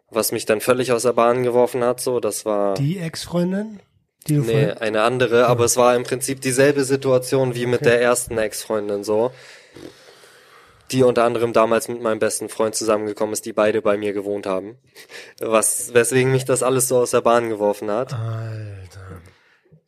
[0.09, 2.01] was mich dann völlig aus der Bahn geworfen hat.
[2.01, 3.81] So, das war die Ex-Freundin.
[4.29, 7.91] Die nee, eine andere, aber es war im Prinzip dieselbe Situation wie mit okay.
[7.91, 9.33] der ersten Ex-Freundin so.
[10.91, 14.47] Die unter anderem damals mit meinem besten Freund zusammengekommen ist, die beide bei mir gewohnt
[14.47, 14.79] haben.
[15.41, 18.13] Was, weswegen mich das alles so aus der Bahn geworfen hat.
[18.15, 19.23] Alter.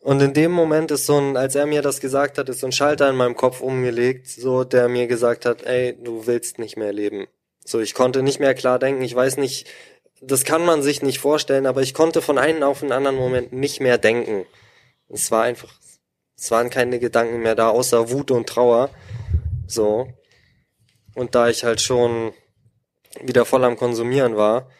[0.03, 2.67] Und in dem Moment ist so ein, als er mir das gesagt hat, ist so
[2.67, 6.79] ein Schalter in meinem Kopf umgelegt, so der mir gesagt hat, ey, du willst nicht
[6.79, 7.27] mehr leben.
[7.65, 9.69] So, ich konnte nicht mehr klar denken, ich weiß nicht,
[10.23, 13.53] das kann man sich nicht vorstellen, aber ich konnte von einem auf den anderen Moment
[13.53, 14.47] nicht mehr denken.
[15.09, 15.73] Es war einfach,
[16.37, 18.91] es waren keine Gedanken mehr da, außer Wut und Trauer.
[19.67, 20.09] So.
[21.15, 22.33] Und da ich halt schon
[23.23, 24.71] wieder voll am Konsumieren war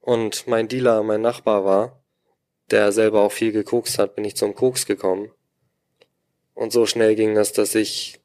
[0.00, 2.02] und mein Dealer mein Nachbar war,
[2.70, 5.30] der selber auch viel gekokst hat, bin ich zum Koks gekommen.
[6.54, 8.20] Und so schnell ging das, dass ich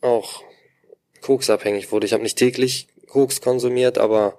[0.00, 0.42] auch
[1.20, 2.06] koksabhängig wurde.
[2.06, 4.38] Ich habe nicht täglich Koks konsumiert, aber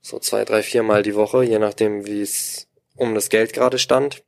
[0.00, 3.78] so zwei, drei, vier Mal die Woche, je nachdem, wie es um das Geld gerade
[3.78, 4.24] stand.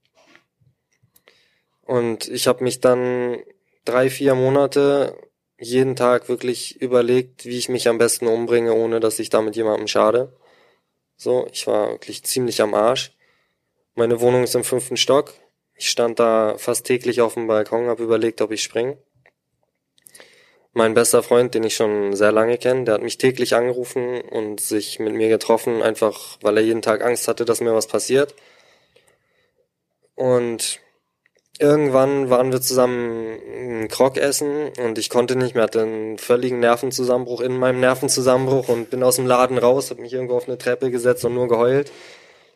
[1.82, 3.42] Und ich habe mich dann
[3.84, 5.16] drei, vier Monate
[5.60, 9.86] jeden Tag wirklich überlegt, wie ich mich am besten umbringe, ohne dass ich damit jemandem
[9.86, 10.34] schade.
[11.16, 13.14] So, ich war wirklich ziemlich am Arsch.
[13.94, 15.34] Meine Wohnung ist im fünften Stock.
[15.74, 18.96] Ich stand da fast täglich auf dem Balkon, habe überlegt, ob ich spring.
[20.72, 24.60] Mein bester Freund, den ich schon sehr lange kenne, der hat mich täglich angerufen und
[24.60, 28.34] sich mit mir getroffen, einfach weil er jeden Tag Angst hatte, dass mir was passiert.
[30.14, 30.80] Und
[31.60, 36.60] irgendwann waren wir zusammen einen Krog essen und ich konnte nicht mehr, hatte einen völligen
[36.60, 40.58] Nervenzusammenbruch in meinem Nervenzusammenbruch und bin aus dem Laden raus, habe mich irgendwo auf eine
[40.58, 41.92] Treppe gesetzt und nur geheult.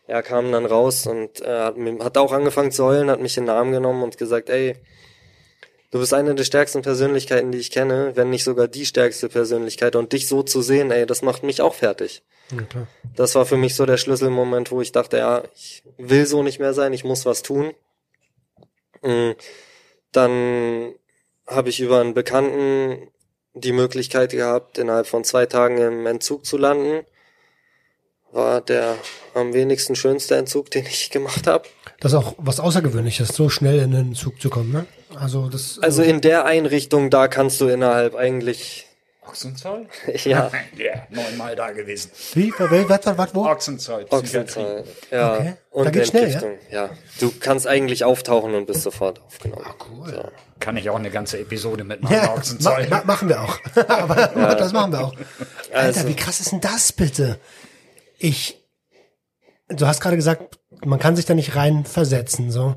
[0.07, 3.50] Er kam dann raus und äh, hat, auch angefangen zu heulen, hat mich in den
[3.50, 4.76] Arm genommen und gesagt, ey,
[5.94, 9.94] Du bist eine der stärksten Persönlichkeiten, die ich kenne, wenn nicht sogar die stärkste Persönlichkeit.
[9.94, 12.24] Und dich so zu sehen, ey, das macht mich auch fertig.
[12.50, 16.42] Ja, das war für mich so der Schlüsselmoment, wo ich dachte, ja, ich will so
[16.42, 17.74] nicht mehr sein, ich muss was tun.
[20.12, 20.94] Dann
[21.46, 23.09] habe ich über einen Bekannten
[23.55, 27.07] die Möglichkeit gehabt, innerhalb von zwei Tagen im Entzug zu landen.
[28.32, 28.96] War der
[29.34, 31.68] am wenigsten schönste Entzug, den ich gemacht habe.
[32.00, 34.86] Das ist auch was Außergewöhnliches, so schnell in den Zug zu kommen, ne?
[35.14, 35.78] Also das.
[35.80, 38.86] Also in der Einrichtung, da kannst du innerhalb eigentlich.
[39.26, 39.86] Ochsenzoll?
[40.24, 40.50] Ja.
[40.76, 42.10] ja, neunmal da gewesen.
[42.34, 42.52] Wie?
[42.58, 43.46] Was, was, was, wo?
[43.46, 44.06] Ochsenzoll.
[44.10, 44.84] Ochsenzoll.
[45.10, 45.34] Ja.
[45.34, 45.54] Okay.
[45.70, 46.58] Und Da geht's schnell, Entgiftung.
[46.70, 46.90] ja?
[47.20, 49.64] Du kannst eigentlich auftauchen und bist sofort aufgenommen.
[49.66, 50.08] Ah, cool.
[50.10, 50.24] So.
[50.60, 52.14] Kann ich auch eine ganze Episode mitmachen.
[52.14, 52.86] Ja, ma Ochsenzoll.
[52.88, 53.58] ma machen wir auch.
[53.88, 55.14] Aber das machen wir auch.
[55.72, 57.38] Alter, Also- wie krass ist denn das bitte?
[58.18, 58.62] Ich,
[59.68, 62.76] du hast gerade gesagt, man kann sich da nicht rein versetzen, so.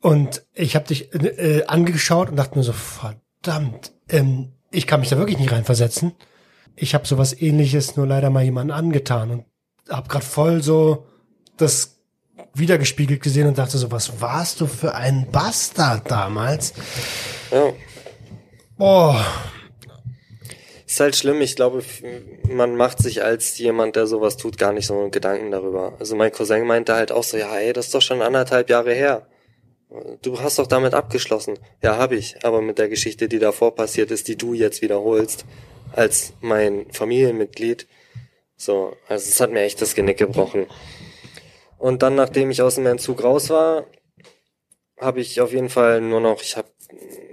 [0.00, 5.10] Und ich habe dich äh, angeschaut und dachte mir so, verdammt, ähm, ich kann mich
[5.10, 6.12] da wirklich nicht reinversetzen.
[6.74, 9.44] Ich habe sowas ähnliches nur leider mal jemanden angetan und
[9.88, 11.06] habe gerade voll so
[11.56, 11.98] das
[12.54, 16.72] wiedergespiegelt gesehen und dachte so, was warst du für ein Bastard damals?
[17.50, 17.72] Ja.
[18.76, 19.24] Boah,
[20.86, 21.40] Ist halt schlimm.
[21.40, 21.82] Ich glaube,
[22.48, 25.94] man macht sich als jemand, der sowas tut, gar nicht so Gedanken darüber.
[25.98, 28.92] Also mein Cousin meinte halt auch so, ja, ey, das ist doch schon anderthalb Jahre
[28.92, 29.26] her.
[30.22, 31.58] Du hast doch damit abgeschlossen.
[31.82, 32.36] Ja, hab ich.
[32.44, 35.44] Aber mit der Geschichte, die davor passiert ist, die du jetzt wiederholst,
[35.92, 37.86] als mein Familienmitglied.
[38.56, 40.66] So, also es hat mir echt das Genick gebrochen.
[41.78, 43.86] Und dann, nachdem ich aus dem Entzug raus war,
[44.98, 46.68] habe ich auf jeden Fall nur noch, ich habe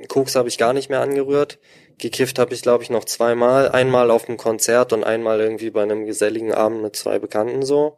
[0.07, 1.59] Koks habe ich gar nicht mehr angerührt.
[1.97, 3.69] Gekifft habe ich, glaube ich, noch zweimal.
[3.69, 7.97] Einmal auf dem Konzert und einmal irgendwie bei einem geselligen Abend mit zwei Bekannten so.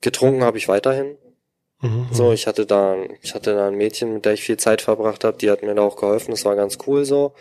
[0.00, 1.16] Getrunken habe ich weiterhin.
[1.80, 2.08] Mhm.
[2.10, 5.24] So, ich hatte da, ich hatte da ein Mädchen, mit der ich viel Zeit verbracht
[5.24, 7.34] habe, die hat mir da auch geholfen, das war ganz cool so.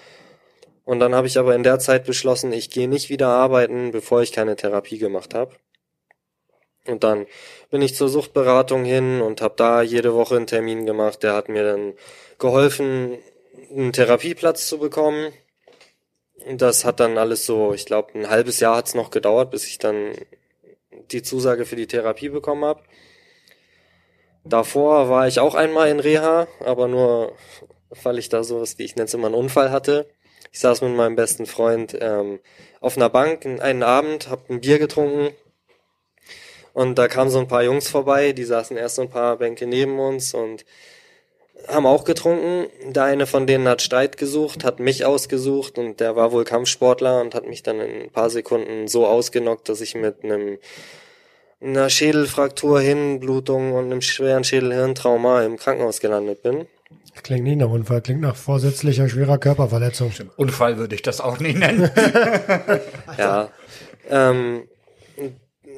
[0.85, 4.21] Und dann habe ich aber in der Zeit beschlossen, ich gehe nicht wieder arbeiten, bevor
[4.21, 5.53] ich keine Therapie gemacht habe.
[6.88, 7.25] Und dann
[7.69, 11.23] bin ich zur Suchtberatung hin und habe da jede Woche einen Termin gemacht.
[11.23, 11.93] Der hat mir dann
[12.39, 13.17] geholfen,
[13.69, 15.33] einen Therapieplatz zu bekommen.
[16.45, 19.67] Und das hat dann alles so, ich glaube, ein halbes Jahr hat's noch gedauert, bis
[19.67, 20.13] ich dann
[21.11, 22.83] die Zusage für die Therapie bekommen habe.
[24.50, 27.34] Davor war ich auch einmal in Reha, aber nur,
[28.04, 30.08] weil ich da sowas, wie ich nenne es immer, einen Unfall hatte.
[30.52, 32.39] Ich saß mit meinem besten Freund ähm,
[32.80, 35.30] auf einer Bank einen Abend, hab ein Bier getrunken
[36.78, 39.66] und da kamen so ein paar Jungs vorbei, die saßen erst so ein paar Bänke
[39.66, 40.64] neben uns und
[41.68, 42.68] haben auch getrunken.
[42.93, 47.20] Der eine von denen hat Streit gesucht, hat mich ausgesucht und der war wohl Kampfsportler
[47.20, 50.60] und hat mich dann in ein paar Sekunden so ausgenockt, dass ich mit einem
[51.62, 56.68] einer Schädelfraktur, Hirnblutung und einem schweren Schädelhirntrauma im Krankenhaus gelandet bin.
[57.24, 60.12] Klingt nicht nach Unfall, klingt nach vorsätzlicher schwerer Körperverletzung.
[60.36, 61.89] Unfall würde ich das auch nicht nennen.
[63.18, 63.49] Ja.
[64.10, 64.68] Ähm,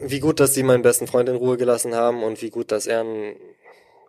[0.01, 2.85] wie gut, dass sie meinen besten Freund in Ruhe gelassen haben und wie gut, dass
[2.85, 3.05] er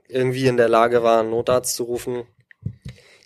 [0.08, 2.24] irgendwie in der Lage war, einen Notarzt zu rufen.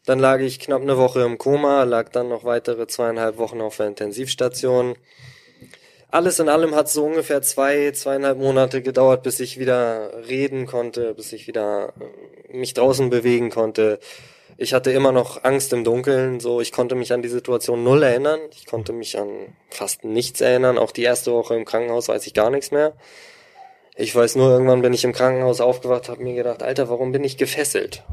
[0.06, 3.78] Dann lag ich knapp eine Woche im Koma, lag dann noch weitere zweieinhalb Wochen auf
[3.78, 4.96] der Intensivstation.
[6.14, 11.12] Alles in allem hat so ungefähr zwei, zweieinhalb Monate gedauert, bis ich wieder reden konnte,
[11.12, 13.98] bis ich wieder äh, mich draußen bewegen konnte.
[14.56, 18.04] Ich hatte immer noch Angst im Dunkeln, so ich konnte mich an die Situation null
[18.04, 18.38] erinnern.
[18.52, 20.78] Ich konnte mich an fast nichts erinnern.
[20.78, 22.92] Auch die erste Woche im Krankenhaus weiß ich gar nichts mehr.
[23.96, 27.24] Ich weiß nur, irgendwann bin ich im Krankenhaus aufgewacht, habe mir gedacht, Alter, warum bin
[27.24, 28.04] ich gefesselt?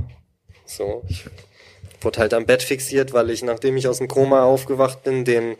[0.65, 1.25] So, ich
[2.01, 5.55] wurde halt am Bett fixiert, weil ich, nachdem ich aus dem Koma aufgewacht bin, den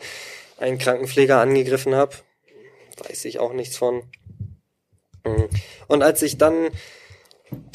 [0.58, 2.16] einen Krankenpfleger angegriffen habe.
[3.08, 4.02] Weiß ich auch nichts von.
[5.24, 5.48] Mhm.
[5.88, 6.70] Und als ich dann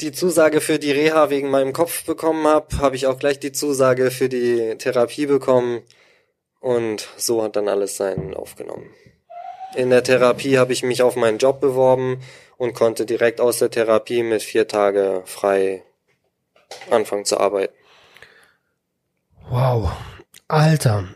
[0.00, 3.52] die Zusage für die Reha wegen meinem Kopf bekommen habe, habe ich auch gleich die
[3.52, 5.82] Zusage für die Therapie bekommen.
[6.60, 8.90] Und so hat dann alles seinen Lauf genommen.
[9.74, 12.20] In der Therapie habe ich mich auf meinen Job beworben
[12.56, 15.84] und konnte direkt aus der Therapie mit vier Tage frei
[16.90, 17.74] anfangen zu arbeiten.
[19.48, 19.92] Wow.
[20.48, 21.08] Alter.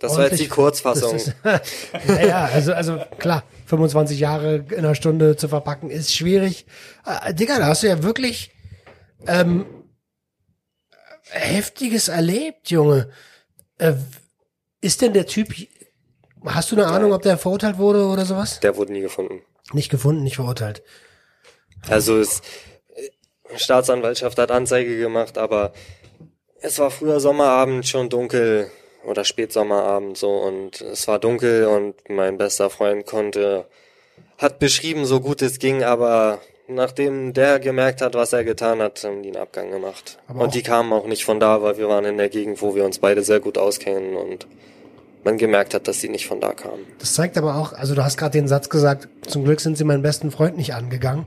[0.00, 1.16] Das war jetzt die Kurzfassung.
[1.16, 1.34] Ist-
[2.06, 6.66] naja, also, also klar, 25 Jahre in einer Stunde zu verpacken ist schwierig.
[7.04, 8.52] Äh, Digga, da hast du ja wirklich
[9.26, 9.66] ähm,
[11.30, 13.10] heftiges erlebt, Junge.
[13.78, 13.94] Äh,
[14.80, 15.52] ist denn der Typ,
[16.44, 18.60] hast du eine Ahnung, ob der verurteilt wurde oder sowas?
[18.60, 19.42] Der wurde nie gefunden.
[19.72, 20.82] Nicht gefunden, nicht verurteilt.
[21.88, 22.40] Also es,
[22.94, 25.72] äh, Staatsanwaltschaft hat Anzeige gemacht, aber
[26.60, 28.70] es war früher Sommerabend schon dunkel
[29.06, 33.66] oder Spätsommerabend so und es war dunkel und mein bester Freund konnte,
[34.38, 39.02] hat beschrieben, so gut es ging, aber nachdem der gemerkt hat, was er getan hat,
[39.04, 40.18] haben die einen Abgang gemacht.
[40.28, 42.74] Aber und die kamen auch nicht von da, weil wir waren in der Gegend, wo
[42.74, 44.46] wir uns beide sehr gut auskennen und
[45.24, 46.86] man gemerkt hat, dass sie nicht von da kamen.
[46.98, 49.84] Das zeigt aber auch, also du hast gerade den Satz gesagt, zum Glück sind sie
[49.84, 51.26] meinen besten Freund nicht angegangen.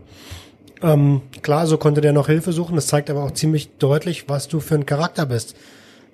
[0.82, 2.76] Ähm, klar, so konnte der noch Hilfe suchen.
[2.76, 5.56] Das zeigt aber auch ziemlich deutlich, was du für ein Charakter bist.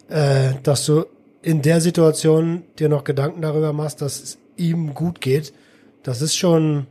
[0.09, 1.05] Äh, dass du
[1.45, 5.53] in der Situation dir noch Gedanken darüber machst, dass es ihm gut geht.
[6.01, 6.87] Das ist schon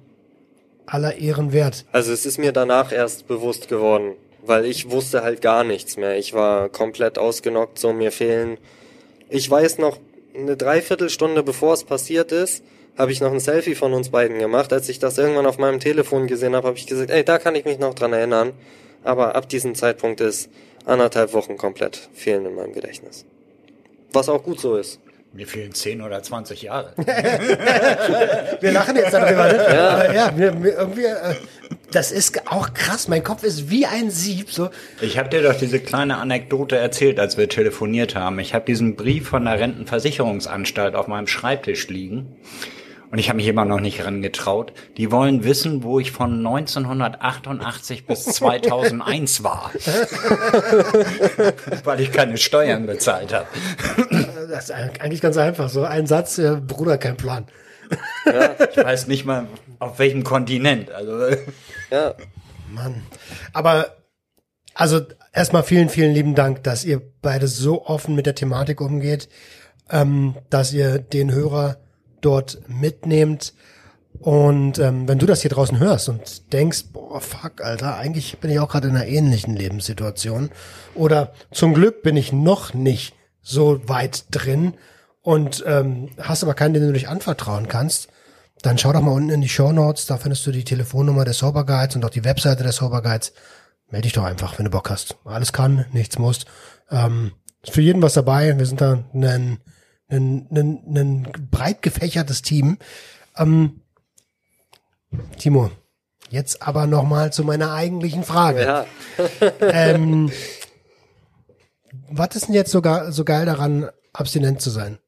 [0.86, 1.84] aller Ehren wert.
[1.90, 4.12] Also es ist mir danach erst bewusst geworden,
[4.46, 6.16] weil ich wusste halt gar nichts mehr.
[6.18, 8.58] Ich war komplett ausgenockt, so mir fehlen.
[9.28, 9.98] Ich weiß noch,
[10.36, 12.62] eine Dreiviertelstunde bevor es passiert ist,
[12.96, 14.72] habe ich noch ein Selfie von uns beiden gemacht.
[14.72, 17.56] Als ich das irgendwann auf meinem Telefon gesehen habe, habe ich gesagt, ey, da kann
[17.56, 18.52] ich mich noch dran erinnern.
[19.02, 20.48] Aber ab diesem Zeitpunkt ist
[20.84, 23.26] anderthalb Wochen komplett fehlen in meinem Gedächtnis.
[24.14, 25.00] Was auch gut so ist.
[25.32, 26.92] Mir fehlen 10 oder 20 Jahre.
[28.60, 29.66] Wir lachen jetzt darüber, ne?
[29.68, 31.34] Ja, ja mir, mir irgendwie, äh,
[31.90, 33.08] das ist auch krass.
[33.08, 34.52] Mein Kopf ist wie ein Sieb.
[34.52, 38.38] So, Ich habe dir doch diese kleine Anekdote erzählt, als wir telefoniert haben.
[38.38, 42.36] Ich habe diesen Brief von der Rentenversicherungsanstalt auf meinem Schreibtisch liegen.
[43.14, 44.72] Und ich habe mich immer noch nicht herangetraut.
[44.96, 49.70] Die wollen wissen, wo ich von 1988 bis 2001 war.
[51.84, 53.46] Weil ich keine Steuern bezahlt habe.
[54.50, 55.68] das ist eigentlich ganz einfach.
[55.68, 57.46] So ein Satz, äh, Bruder, kein Plan.
[58.74, 59.46] Ich weiß nicht mal,
[59.78, 60.90] auf welchem Kontinent.
[60.90, 61.36] Also
[61.92, 62.14] Ja,
[62.68, 63.00] Mann.
[63.52, 63.94] Aber
[64.74, 65.02] also
[65.32, 69.28] erstmal vielen, vielen lieben Dank, dass ihr beide so offen mit der Thematik umgeht,
[69.88, 71.76] ähm, dass ihr den Hörer
[72.24, 73.54] dort mitnehmt.
[74.20, 78.50] Und ähm, wenn du das hier draußen hörst und denkst, boah, fuck, Alter, eigentlich bin
[78.50, 80.50] ich auch gerade in einer ähnlichen Lebenssituation.
[80.94, 84.74] Oder zum Glück bin ich noch nicht so weit drin
[85.20, 88.08] und ähm, hast aber keinen, den du dich anvertrauen kannst,
[88.62, 91.38] dann schau doch mal unten in die Show Notes, da findest du die Telefonnummer des
[91.38, 93.32] Sober Guides und auch die Webseite des Sober Guides.
[93.90, 95.16] Meld dich doch einfach, wenn du Bock hast.
[95.24, 96.46] Alles kann, nichts muss.
[96.90, 98.56] Ähm, ist für jeden was dabei.
[98.58, 99.58] Wir sind da ein,
[100.08, 102.78] ein, ein, ein breit gefächertes Team.
[103.36, 103.80] Ähm,
[105.38, 105.70] Timo,
[106.30, 108.62] jetzt aber noch mal zu meiner eigentlichen Frage.
[108.62, 108.86] ja.
[109.60, 110.32] Ähm,
[112.10, 114.98] was ist denn jetzt sogar so geil daran, abstinent zu sein?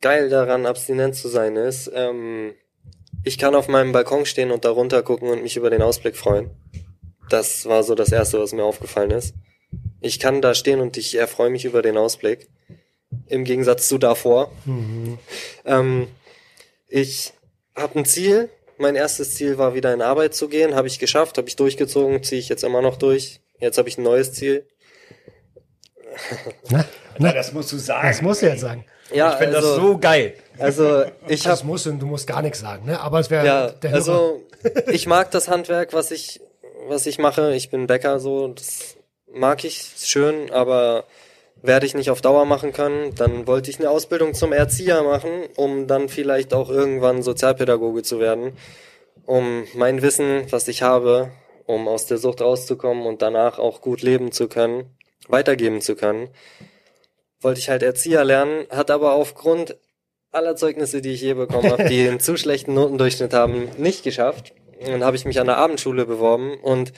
[0.00, 2.54] geil daran, abstinent zu sein, ist, ähm,
[3.24, 6.16] ich kann auf meinem Balkon stehen und da runter gucken und mich über den Ausblick
[6.16, 6.50] freuen.
[7.28, 9.34] Das war so das Erste, was mir aufgefallen ist.
[10.00, 12.48] Ich kann da stehen und ich erfreue mich über den Ausblick.
[13.26, 14.50] Im Gegensatz zu davor.
[15.64, 16.08] Ähm,
[16.88, 17.32] ich
[17.76, 18.50] habe ein Ziel.
[18.76, 20.74] Mein erstes Ziel war wieder in Arbeit zu gehen.
[20.74, 23.40] Habe ich geschafft, habe ich durchgezogen, ziehe ich jetzt immer noch durch.
[23.58, 24.66] Jetzt habe ich ein neues Ziel.
[26.70, 26.84] Na,
[27.18, 28.08] Na, das musst du sagen.
[28.08, 28.84] das musst du jetzt sagen.
[29.12, 30.34] Ja, Ich finde also, das so geil.
[30.58, 33.00] also ich habe Das musst du, du musst gar nichts sagen, ne?
[33.00, 33.98] Aber es wäre Ja, der Hörer.
[33.98, 34.42] also
[34.92, 36.40] ich mag das Handwerk, was ich,
[36.88, 37.54] was ich mache.
[37.54, 38.96] Ich bin Bäcker, so das
[39.32, 41.04] mag ich ist schön, aber
[41.62, 43.14] werde ich nicht auf Dauer machen können.
[43.14, 48.20] Dann wollte ich eine Ausbildung zum Erzieher machen, um dann vielleicht auch irgendwann Sozialpädagoge zu
[48.20, 48.52] werden,
[49.26, 51.30] um mein Wissen, was ich habe,
[51.66, 54.98] um aus der Sucht rauszukommen und danach auch gut leben zu können
[55.28, 56.28] weitergeben zu können,
[57.40, 59.76] wollte ich halt Erzieher lernen, hat aber aufgrund
[60.32, 64.54] aller Zeugnisse, die ich je bekommen habe, die einen zu schlechten Notendurchschnitt haben, nicht geschafft.
[64.80, 66.92] Und dann habe ich mich an der Abendschule beworben und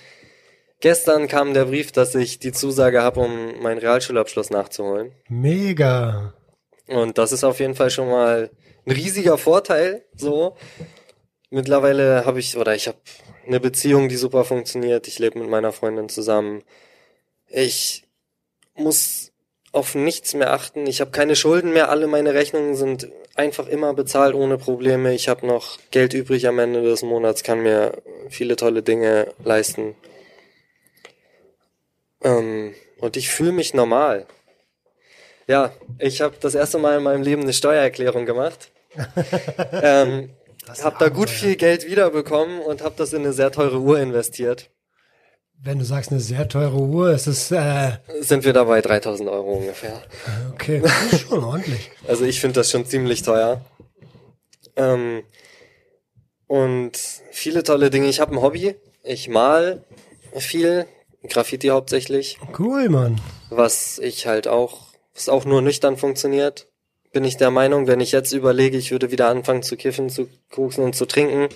[0.80, 5.12] gestern kam der Brief, dass ich die Zusage habe, um meinen Realschulabschluss nachzuholen.
[5.28, 6.34] Mega.
[6.86, 8.50] Und das ist auf jeden Fall schon mal
[8.86, 10.04] ein riesiger Vorteil.
[10.16, 10.56] So.
[11.50, 12.98] Mittlerweile habe ich, oder ich habe
[13.46, 15.08] eine Beziehung, die super funktioniert.
[15.08, 16.62] Ich lebe mit meiner Freundin zusammen.
[17.48, 18.04] Ich
[18.74, 19.32] muss
[19.72, 20.86] auf nichts mehr achten.
[20.86, 21.90] Ich habe keine Schulden mehr.
[21.90, 25.14] Alle meine Rechnungen sind einfach immer bezahlt ohne Probleme.
[25.14, 29.94] Ich habe noch Geld übrig am Ende des Monats, kann mir viele tolle Dinge leisten.
[32.22, 34.26] Ähm, und ich fühle mich normal.
[35.46, 38.70] Ja, ich habe das erste Mal in meinem Leben eine Steuererklärung gemacht.
[39.72, 40.30] ähm,
[40.82, 44.70] habe da gut viel Geld wiederbekommen und habe das in eine sehr teure Uhr investiert.
[45.62, 49.54] Wenn du sagst eine sehr teure Uhr, ist es äh, Sind wir dabei 3000 Euro
[49.54, 50.02] ungefähr.
[50.54, 51.90] okay, das ist schon ordentlich.
[52.08, 53.60] Also ich finde das schon ziemlich teuer.
[54.76, 55.22] Ähm,
[56.46, 56.98] und
[57.30, 58.08] viele tolle Dinge.
[58.08, 58.74] Ich habe ein Hobby.
[59.02, 59.84] Ich mal
[60.36, 60.86] viel,
[61.28, 63.20] Graffiti hauptsächlich, Cool, Mann.
[63.50, 66.66] was ich halt auch, was auch nur nüchtern funktioniert.
[67.12, 70.28] Bin ich der Meinung, wenn ich jetzt überlege, ich würde wieder anfangen zu kiffen, zu
[70.50, 71.48] koksen und zu trinken.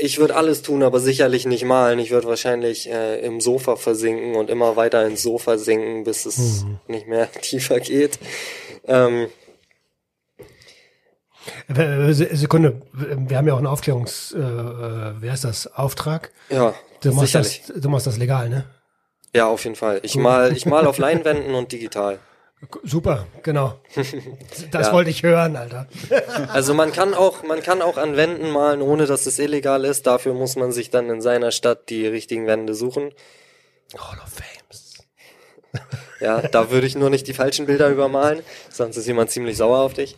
[0.00, 1.98] Ich würde alles tun, aber sicherlich nicht malen.
[1.98, 6.64] Ich würde wahrscheinlich äh, im Sofa versinken und immer weiter ins Sofa sinken, bis es
[6.88, 8.18] nicht mehr tiefer geht.
[8.86, 9.28] Ähm, Äh,
[12.12, 16.30] Sekunde, wir haben ja auch einen Aufklärungs, äh, äh, wer ist das, Auftrag.
[16.48, 17.62] ja, Du machst, sicherlich.
[17.66, 18.64] das, du machst das legal, ne?
[19.34, 20.00] Ja, auf jeden Fall.
[20.02, 22.18] Ich mal, ich mal auf Leinwänden und digital.
[22.82, 23.78] Super, genau.
[24.70, 24.92] Das Ja.
[24.94, 25.86] wollte ich hören, Alter.
[26.52, 30.06] Also man kann auch, man kann auch an Wänden malen, ohne dass es illegal ist.
[30.06, 33.10] Dafür muss man sich dann in seiner Stadt die richtigen Wände suchen.
[33.98, 34.94] Hall of Fames.
[36.20, 38.40] Ja, da würde ich nur nicht die falschen Bilder übermalen,
[38.70, 40.16] sonst ist jemand ziemlich sauer auf dich.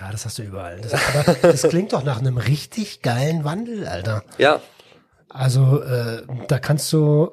[0.00, 0.80] Ja, das hast du überall.
[0.80, 4.24] Das, aber das klingt doch nach einem richtig geilen Wandel, Alter.
[4.38, 4.60] Ja,
[5.28, 7.30] Also, äh, da kannst du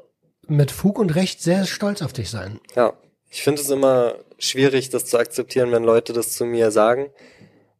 [0.47, 2.59] mit Fug und Recht sehr stolz auf dich sein.
[2.75, 2.93] ja.
[3.29, 7.07] Ich finde es immer schwierig, das zu akzeptieren, wenn Leute das zu mir sagen,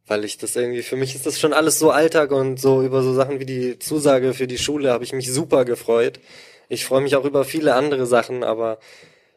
[0.06, 3.02] weil ich das irgendwie, für mich ist das schon alles so Alltag und so über
[3.02, 6.20] so Sachen wie die Zusage für die Schule habe ich mich super gefreut.
[6.68, 8.78] Ich freue mich auch über viele andere Sachen, aber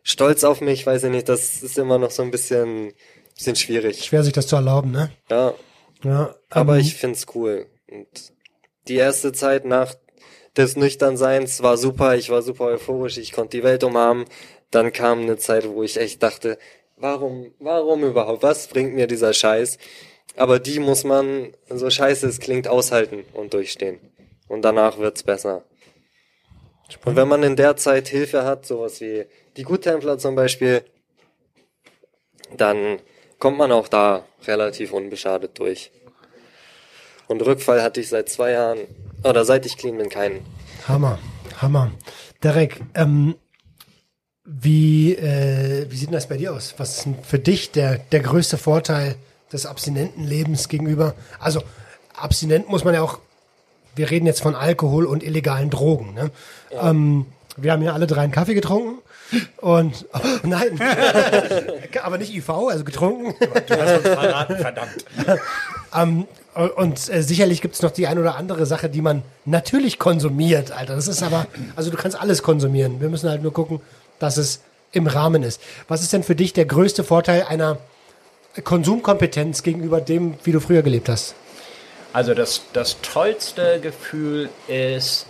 [0.03, 2.93] stolz auf mich, weiß ich nicht, das ist immer noch so ein bisschen,
[3.41, 4.05] bisschen schwierig.
[4.05, 5.11] Schwer sich das zu erlauben, ne?
[5.31, 5.55] Ja,
[6.05, 7.67] Ja, aber ähm, ich find's cool.
[7.91, 8.07] Und
[8.87, 9.95] die erste Zeit nach
[10.57, 14.27] des Nüchternseins war super, ich war super euphorisch, ich konnte die Welt umarmen.
[14.71, 16.59] Dann kam eine Zeit, wo ich echt dachte,
[16.97, 19.79] warum, warum überhaupt, was bringt mir dieser Scheiß?
[20.37, 24.01] Aber die muss man, so scheiße es klingt, aushalten und durchstehen.
[24.49, 25.65] Und danach wird's besser.
[27.05, 29.27] Und wenn man in der Zeit Hilfe hat, sowas wie
[29.57, 30.83] die Guttempler zum Beispiel,
[32.57, 33.01] dann
[33.41, 35.91] kommt man auch da relativ unbeschadet durch.
[37.27, 38.79] Und Rückfall hatte ich seit zwei Jahren,
[39.25, 40.45] oder seit ich clean bin, keinen.
[40.87, 41.19] Hammer,
[41.61, 41.91] Hammer.
[42.43, 43.35] Derek, ähm,
[44.45, 46.75] wie, äh, wie sieht denn das bei dir aus?
[46.79, 49.17] Was ist denn für dich der, der größte Vorteil
[49.53, 51.15] des Abstinentenlebens gegenüber?
[51.39, 51.63] Also,
[52.15, 53.19] abstinent muss man ja auch,
[53.95, 56.15] wir reden jetzt von Alkohol und illegalen Drogen.
[56.15, 56.31] Ne?
[56.73, 57.27] Ähm,
[57.57, 59.01] wir haben ja alle drei einen Kaffee getrunken
[59.59, 60.81] und, oh, nein,
[62.03, 63.35] aber nicht IV, also getrunken.
[63.39, 65.05] Du hast uns verraten, verdammt.
[65.95, 66.27] Ähm,
[66.77, 70.97] und äh, sicherlich gibt's noch die ein oder andere Sache, die man natürlich konsumiert, Alter.
[70.97, 71.47] Das ist aber,
[71.77, 73.01] also du kannst alles konsumieren.
[73.01, 73.81] Wir müssen halt nur gucken,
[74.19, 74.61] dass es
[74.93, 75.61] im Rahmen ist.
[75.89, 77.79] Was ist denn für dich der größte Vorteil einer
[78.65, 81.35] Konsumkompetenz gegenüber dem, wie du früher gelebt hast?
[82.13, 85.27] Also das, das tollste Gefühl ist,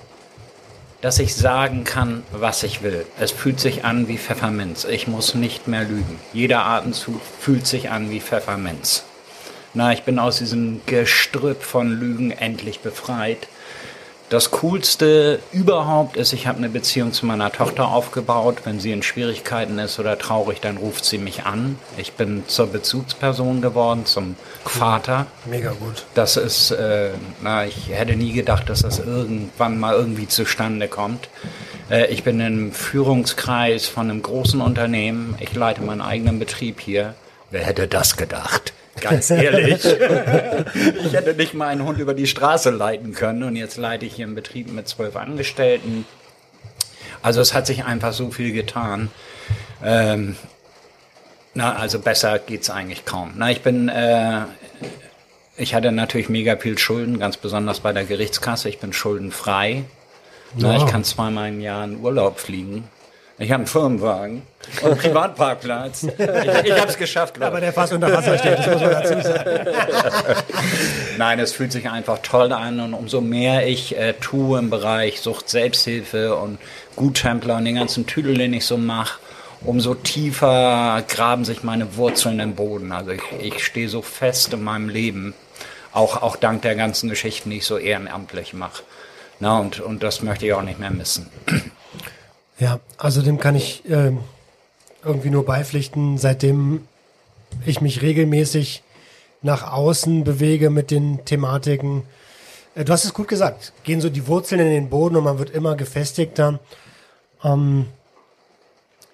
[1.00, 3.06] dass ich sagen kann, was ich will.
[3.18, 4.84] Es fühlt sich an wie Pfefferminz.
[4.84, 6.20] Ich muss nicht mehr lügen.
[6.32, 9.04] Jeder Atemzug fühlt sich an wie Pfefferminz.
[9.72, 13.46] Na, ich bin aus diesem Gestrüpp von Lügen endlich befreit.
[14.30, 18.58] Das Coolste überhaupt ist, ich habe eine Beziehung zu meiner Tochter aufgebaut.
[18.62, 21.80] Wenn sie in Schwierigkeiten ist oder traurig, dann ruft sie mich an.
[21.96, 25.26] Ich bin zur Bezugsperson geworden, zum Vater.
[25.46, 26.04] Mega gut.
[26.14, 27.10] Das ist, äh,
[27.42, 31.28] na, ich hätte nie gedacht, dass das irgendwann mal irgendwie zustande kommt.
[31.90, 35.34] Äh, ich bin im Führungskreis von einem großen Unternehmen.
[35.40, 37.16] Ich leite meinen eigenen Betrieb hier.
[37.50, 38.74] Wer hätte das gedacht?
[39.00, 39.84] Ganz ehrlich.
[41.04, 44.14] ich hätte nicht mal einen Hund über die Straße leiten können und jetzt leite ich
[44.14, 46.04] hier einen Betrieb mit zwölf Angestellten.
[47.22, 49.10] Also es hat sich einfach so viel getan.
[49.84, 50.36] Ähm,
[51.54, 53.32] na, also besser geht's eigentlich kaum.
[53.36, 54.42] Na, ich bin, äh,
[55.56, 58.68] ich hatte natürlich mega viel Schulden, ganz besonders bei der Gerichtskasse.
[58.68, 59.84] Ich bin schuldenfrei.
[60.56, 60.84] Na, Wow.
[60.84, 62.84] ich kann zweimal im Jahr in Urlaub fliegen.
[63.40, 64.42] Ich habe einen Firmenwagen
[64.82, 66.06] und einen Privatparkplatz.
[66.18, 67.64] Ich, ich habe es geschafft, glaube Aber ich.
[67.64, 69.66] der fast unter Wasser steht, das muss man dazu sagen.
[71.16, 75.20] Nein, es fühlt sich einfach toll an und umso mehr ich äh, tue im Bereich
[75.20, 76.58] Sucht, Selbsthilfe und
[76.96, 79.18] Guttempler und den ganzen Tüdel, den ich so mache,
[79.62, 82.92] umso tiefer graben sich meine Wurzeln im Boden.
[82.92, 85.32] Also ich, ich stehe so fest in meinem Leben,
[85.92, 88.82] auch, auch dank der ganzen Geschichten, die ich so ehrenamtlich mache.
[89.38, 91.30] Na, und, und das möchte ich auch nicht mehr missen.
[92.60, 94.18] Ja, also dem kann ich ähm,
[95.02, 96.86] irgendwie nur beipflichten, seitdem
[97.64, 98.82] ich mich regelmäßig
[99.40, 102.02] nach außen bewege mit den Thematiken.
[102.74, 105.38] Äh, du hast es gut gesagt, gehen so die Wurzeln in den Boden und man
[105.38, 106.60] wird immer gefestigter.
[107.42, 107.86] Ähm,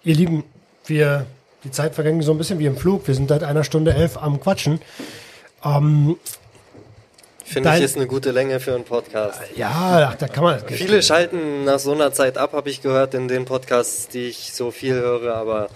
[0.02, 0.42] ihr Lieben,
[0.86, 1.26] wir,
[1.62, 3.06] die Zeit verging so ein bisschen wie im Flug.
[3.06, 4.80] Wir sind seit einer Stunde elf am Quatschen.
[5.64, 6.16] Ähm,
[7.46, 9.40] Finde ich ist eine gute Länge für einen Podcast.
[9.56, 10.60] ja, ach, da kann man.
[10.66, 14.52] Viele schalten nach so einer Zeit ab, habe ich gehört in den Podcasts, die ich
[14.52, 15.68] so viel höre, aber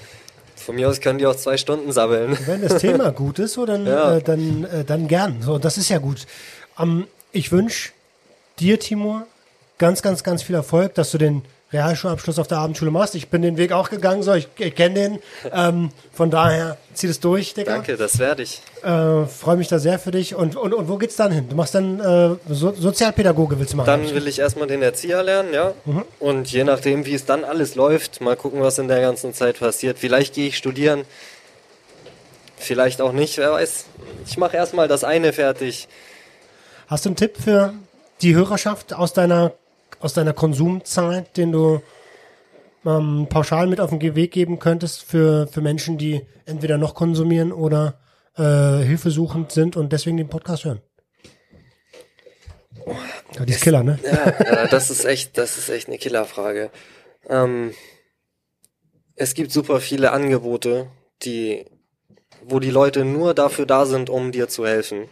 [0.56, 2.36] von mir aus können die auch zwei Stunden sabbeln.
[2.46, 4.16] Wenn das Thema gut ist, so dann, Ja.
[4.16, 5.42] äh, dann, äh, dann gern.
[5.42, 6.26] So, das ist ja gut.
[6.78, 7.90] Ähm, ich wünsche
[8.58, 9.26] dir, Timur,
[9.78, 11.42] ganz, ganz, ganz viel Erfolg, dass du den
[11.72, 13.14] Realschulabschluss auf der Abendschule machst.
[13.14, 15.18] Ich bin den Weg auch gegangen, so ich, ich kenne den.
[15.52, 17.74] Ähm, von daher zieh das durch, Digga.
[17.74, 18.60] Danke, das werde ich.
[18.82, 20.34] Äh, Freue mich da sehr für dich.
[20.34, 21.48] Und, und, und wo geht's dann hin?
[21.48, 23.86] Du machst dann äh, so Sozialpädagoge, willst du machen?
[23.86, 25.74] Dann will ich erstmal den Erzieher lernen, ja.
[26.18, 29.60] Und je nachdem, wie es dann alles läuft, mal gucken, was in der ganzen Zeit
[29.60, 29.98] passiert.
[29.98, 31.04] Vielleicht gehe ich studieren,
[32.56, 33.84] vielleicht auch nicht, wer weiß.
[34.26, 35.88] Ich mache erstmal das eine fertig.
[36.88, 37.74] Hast du einen Tipp für
[38.22, 39.52] die Hörerschaft aus deiner,
[40.00, 41.82] aus deiner Konsumzeit, den du
[42.84, 47.52] ähm, pauschal mit auf den Weg geben könntest für, für Menschen, die entweder noch konsumieren
[47.52, 48.00] oder
[48.36, 50.80] äh, hilfesuchend sind und deswegen den Podcast hören?
[53.34, 53.98] Ja, die ist Killer, ne?
[54.02, 56.70] Ja, das ist echt, das ist echt eine Killerfrage.
[57.28, 57.74] Ähm,
[59.14, 60.88] es gibt super viele Angebote,
[61.22, 61.66] die,
[62.42, 65.08] wo die Leute nur dafür da sind, um dir zu helfen.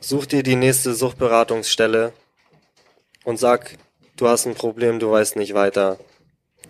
[0.00, 2.12] Such dir die nächste Suchtberatungsstelle
[3.28, 3.76] und sag,
[4.16, 5.98] du hast ein Problem, du weißt nicht weiter.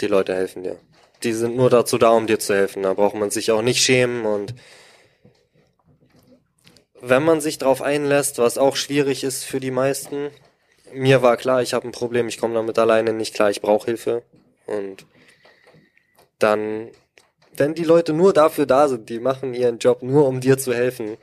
[0.00, 0.76] Die Leute helfen dir.
[1.22, 2.82] Die sind nur dazu da, um dir zu helfen.
[2.82, 4.56] Da braucht man sich auch nicht schämen und
[7.00, 10.30] wenn man sich darauf einlässt, was auch schwierig ist für die meisten,
[10.92, 13.86] mir war klar, ich habe ein Problem, ich komme damit alleine nicht klar, ich brauche
[13.86, 14.24] Hilfe.
[14.66, 15.06] Und
[16.40, 16.88] dann,
[17.56, 20.74] wenn die Leute nur dafür da sind, die machen ihren Job nur, um dir zu
[20.74, 21.18] helfen,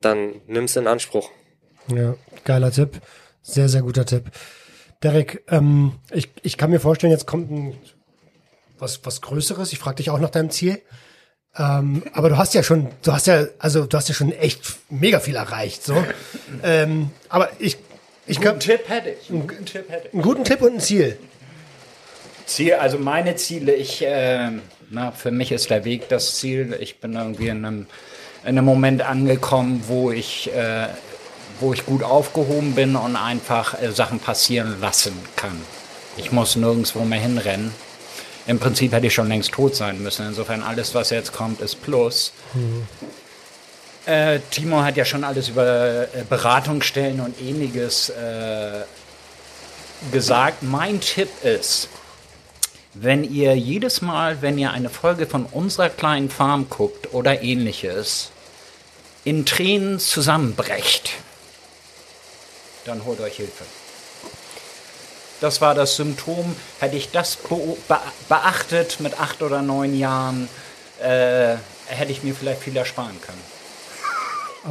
[0.00, 1.30] dann nimm's in Anspruch.
[1.94, 3.00] Ja, geiler Tipp.
[3.42, 4.30] Sehr, sehr guter Tipp.
[5.02, 7.78] Derek, ähm, ich, ich kann mir vorstellen, jetzt kommt ein
[8.78, 9.72] was, was Größeres.
[9.72, 10.80] Ich frage dich auch nach deinem Ziel.
[11.56, 14.60] Ähm, aber du hast ja schon, du hast ja, also du hast ja schon echt
[14.90, 15.82] mega viel erreicht.
[15.82, 15.96] So.
[16.62, 17.76] ähm, aber ich,
[18.26, 19.30] ich Guten glaube, Tipp hätte ich.
[19.30, 20.14] Einen guten Tipp hätte ich.
[20.14, 21.18] einen guten Tipp und ein Ziel.
[22.46, 24.50] Ziel, also meine Ziele, ich, äh,
[24.90, 26.76] na, für mich ist der Weg das Ziel.
[26.80, 27.86] Ich bin irgendwie in einem,
[28.42, 30.88] in einem Moment angekommen, wo ich, äh,
[31.60, 35.60] wo ich gut aufgehoben bin und einfach äh, Sachen passieren lassen kann.
[36.16, 37.72] Ich muss nirgendwo mehr hinrennen.
[38.46, 40.26] Im Prinzip hätte ich schon längst tot sein müssen.
[40.26, 42.32] Insofern alles, was jetzt kommt, ist Plus.
[44.06, 48.80] Äh, Timo hat ja schon alles über äh, Beratungsstellen und ähnliches äh,
[50.10, 50.62] gesagt.
[50.62, 51.88] Mein Tipp ist,
[52.94, 58.30] wenn ihr jedes Mal, wenn ihr eine Folge von unserer kleinen Farm guckt oder ähnliches,
[59.24, 61.12] in Tränen zusammenbrecht,
[62.88, 63.64] dann holt euch Hilfe.
[65.40, 66.56] Das war das Symptom.
[66.80, 67.38] Hätte ich das
[68.28, 70.48] beachtet mit acht oder neun Jahren,
[71.00, 71.54] äh,
[71.86, 73.42] hätte ich mir vielleicht viel ersparen können.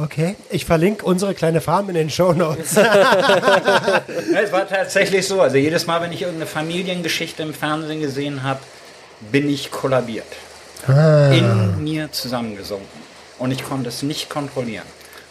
[0.04, 0.36] Okay.
[0.50, 2.76] Ich verlinke unsere kleine Farm in den Show Notes.
[2.76, 5.40] Es war tatsächlich so.
[5.40, 8.60] Also jedes Mal, wenn ich irgendeine Familiengeschichte im Fernsehen gesehen habe,
[9.32, 10.26] bin ich kollabiert.
[10.86, 12.86] In mir zusammengesunken.
[13.38, 14.86] Und ich konnte es nicht kontrollieren.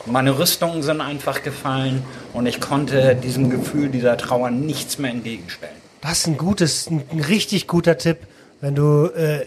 [0.07, 2.03] Meine Rüstungen sind einfach gefallen
[2.33, 5.75] und ich konnte diesem Gefühl dieser Trauer nichts mehr entgegenstellen.
[6.01, 8.19] Das ist ein gutes, ein, richtig guter Tipp,
[8.61, 9.45] wenn du äh,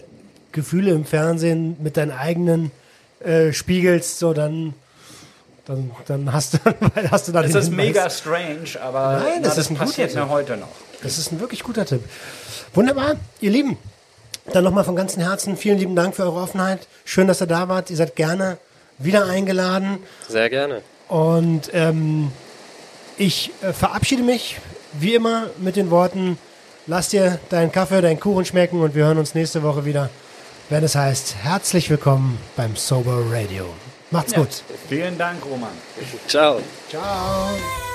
[0.51, 2.71] Gefühle im Fernsehen mit deinen eigenen
[3.23, 4.73] äh, spiegelst, so dann,
[5.65, 6.57] dann, dann hast du,
[7.11, 7.85] hast du da Es den ist Hinweis.
[7.87, 10.67] mega strange, aber Nein, na, das ist ein guter passiert mir heute noch.
[11.01, 12.03] Das ist ein wirklich guter Tipp.
[12.73, 13.77] Wunderbar, ihr Lieben.
[14.53, 16.87] Dann nochmal von ganzem Herzen vielen lieben Dank für eure Offenheit.
[17.05, 17.89] Schön, dass ihr da wart.
[17.89, 18.57] Ihr seid gerne
[19.03, 19.99] wieder eingeladen.
[20.27, 20.81] Sehr gerne.
[21.07, 22.31] Und ähm,
[23.17, 24.57] ich äh, verabschiede mich
[24.93, 26.37] wie immer mit den Worten,
[26.87, 30.09] lass dir deinen Kaffee, deinen Kuchen schmecken und wir hören uns nächste Woche wieder,
[30.69, 33.65] wenn es heißt, herzlich willkommen beim Sober Radio.
[34.09, 34.63] Macht's gut.
[34.89, 35.71] Vielen Dank, Roman.
[36.27, 36.61] Ciao.
[36.89, 37.90] Ciao.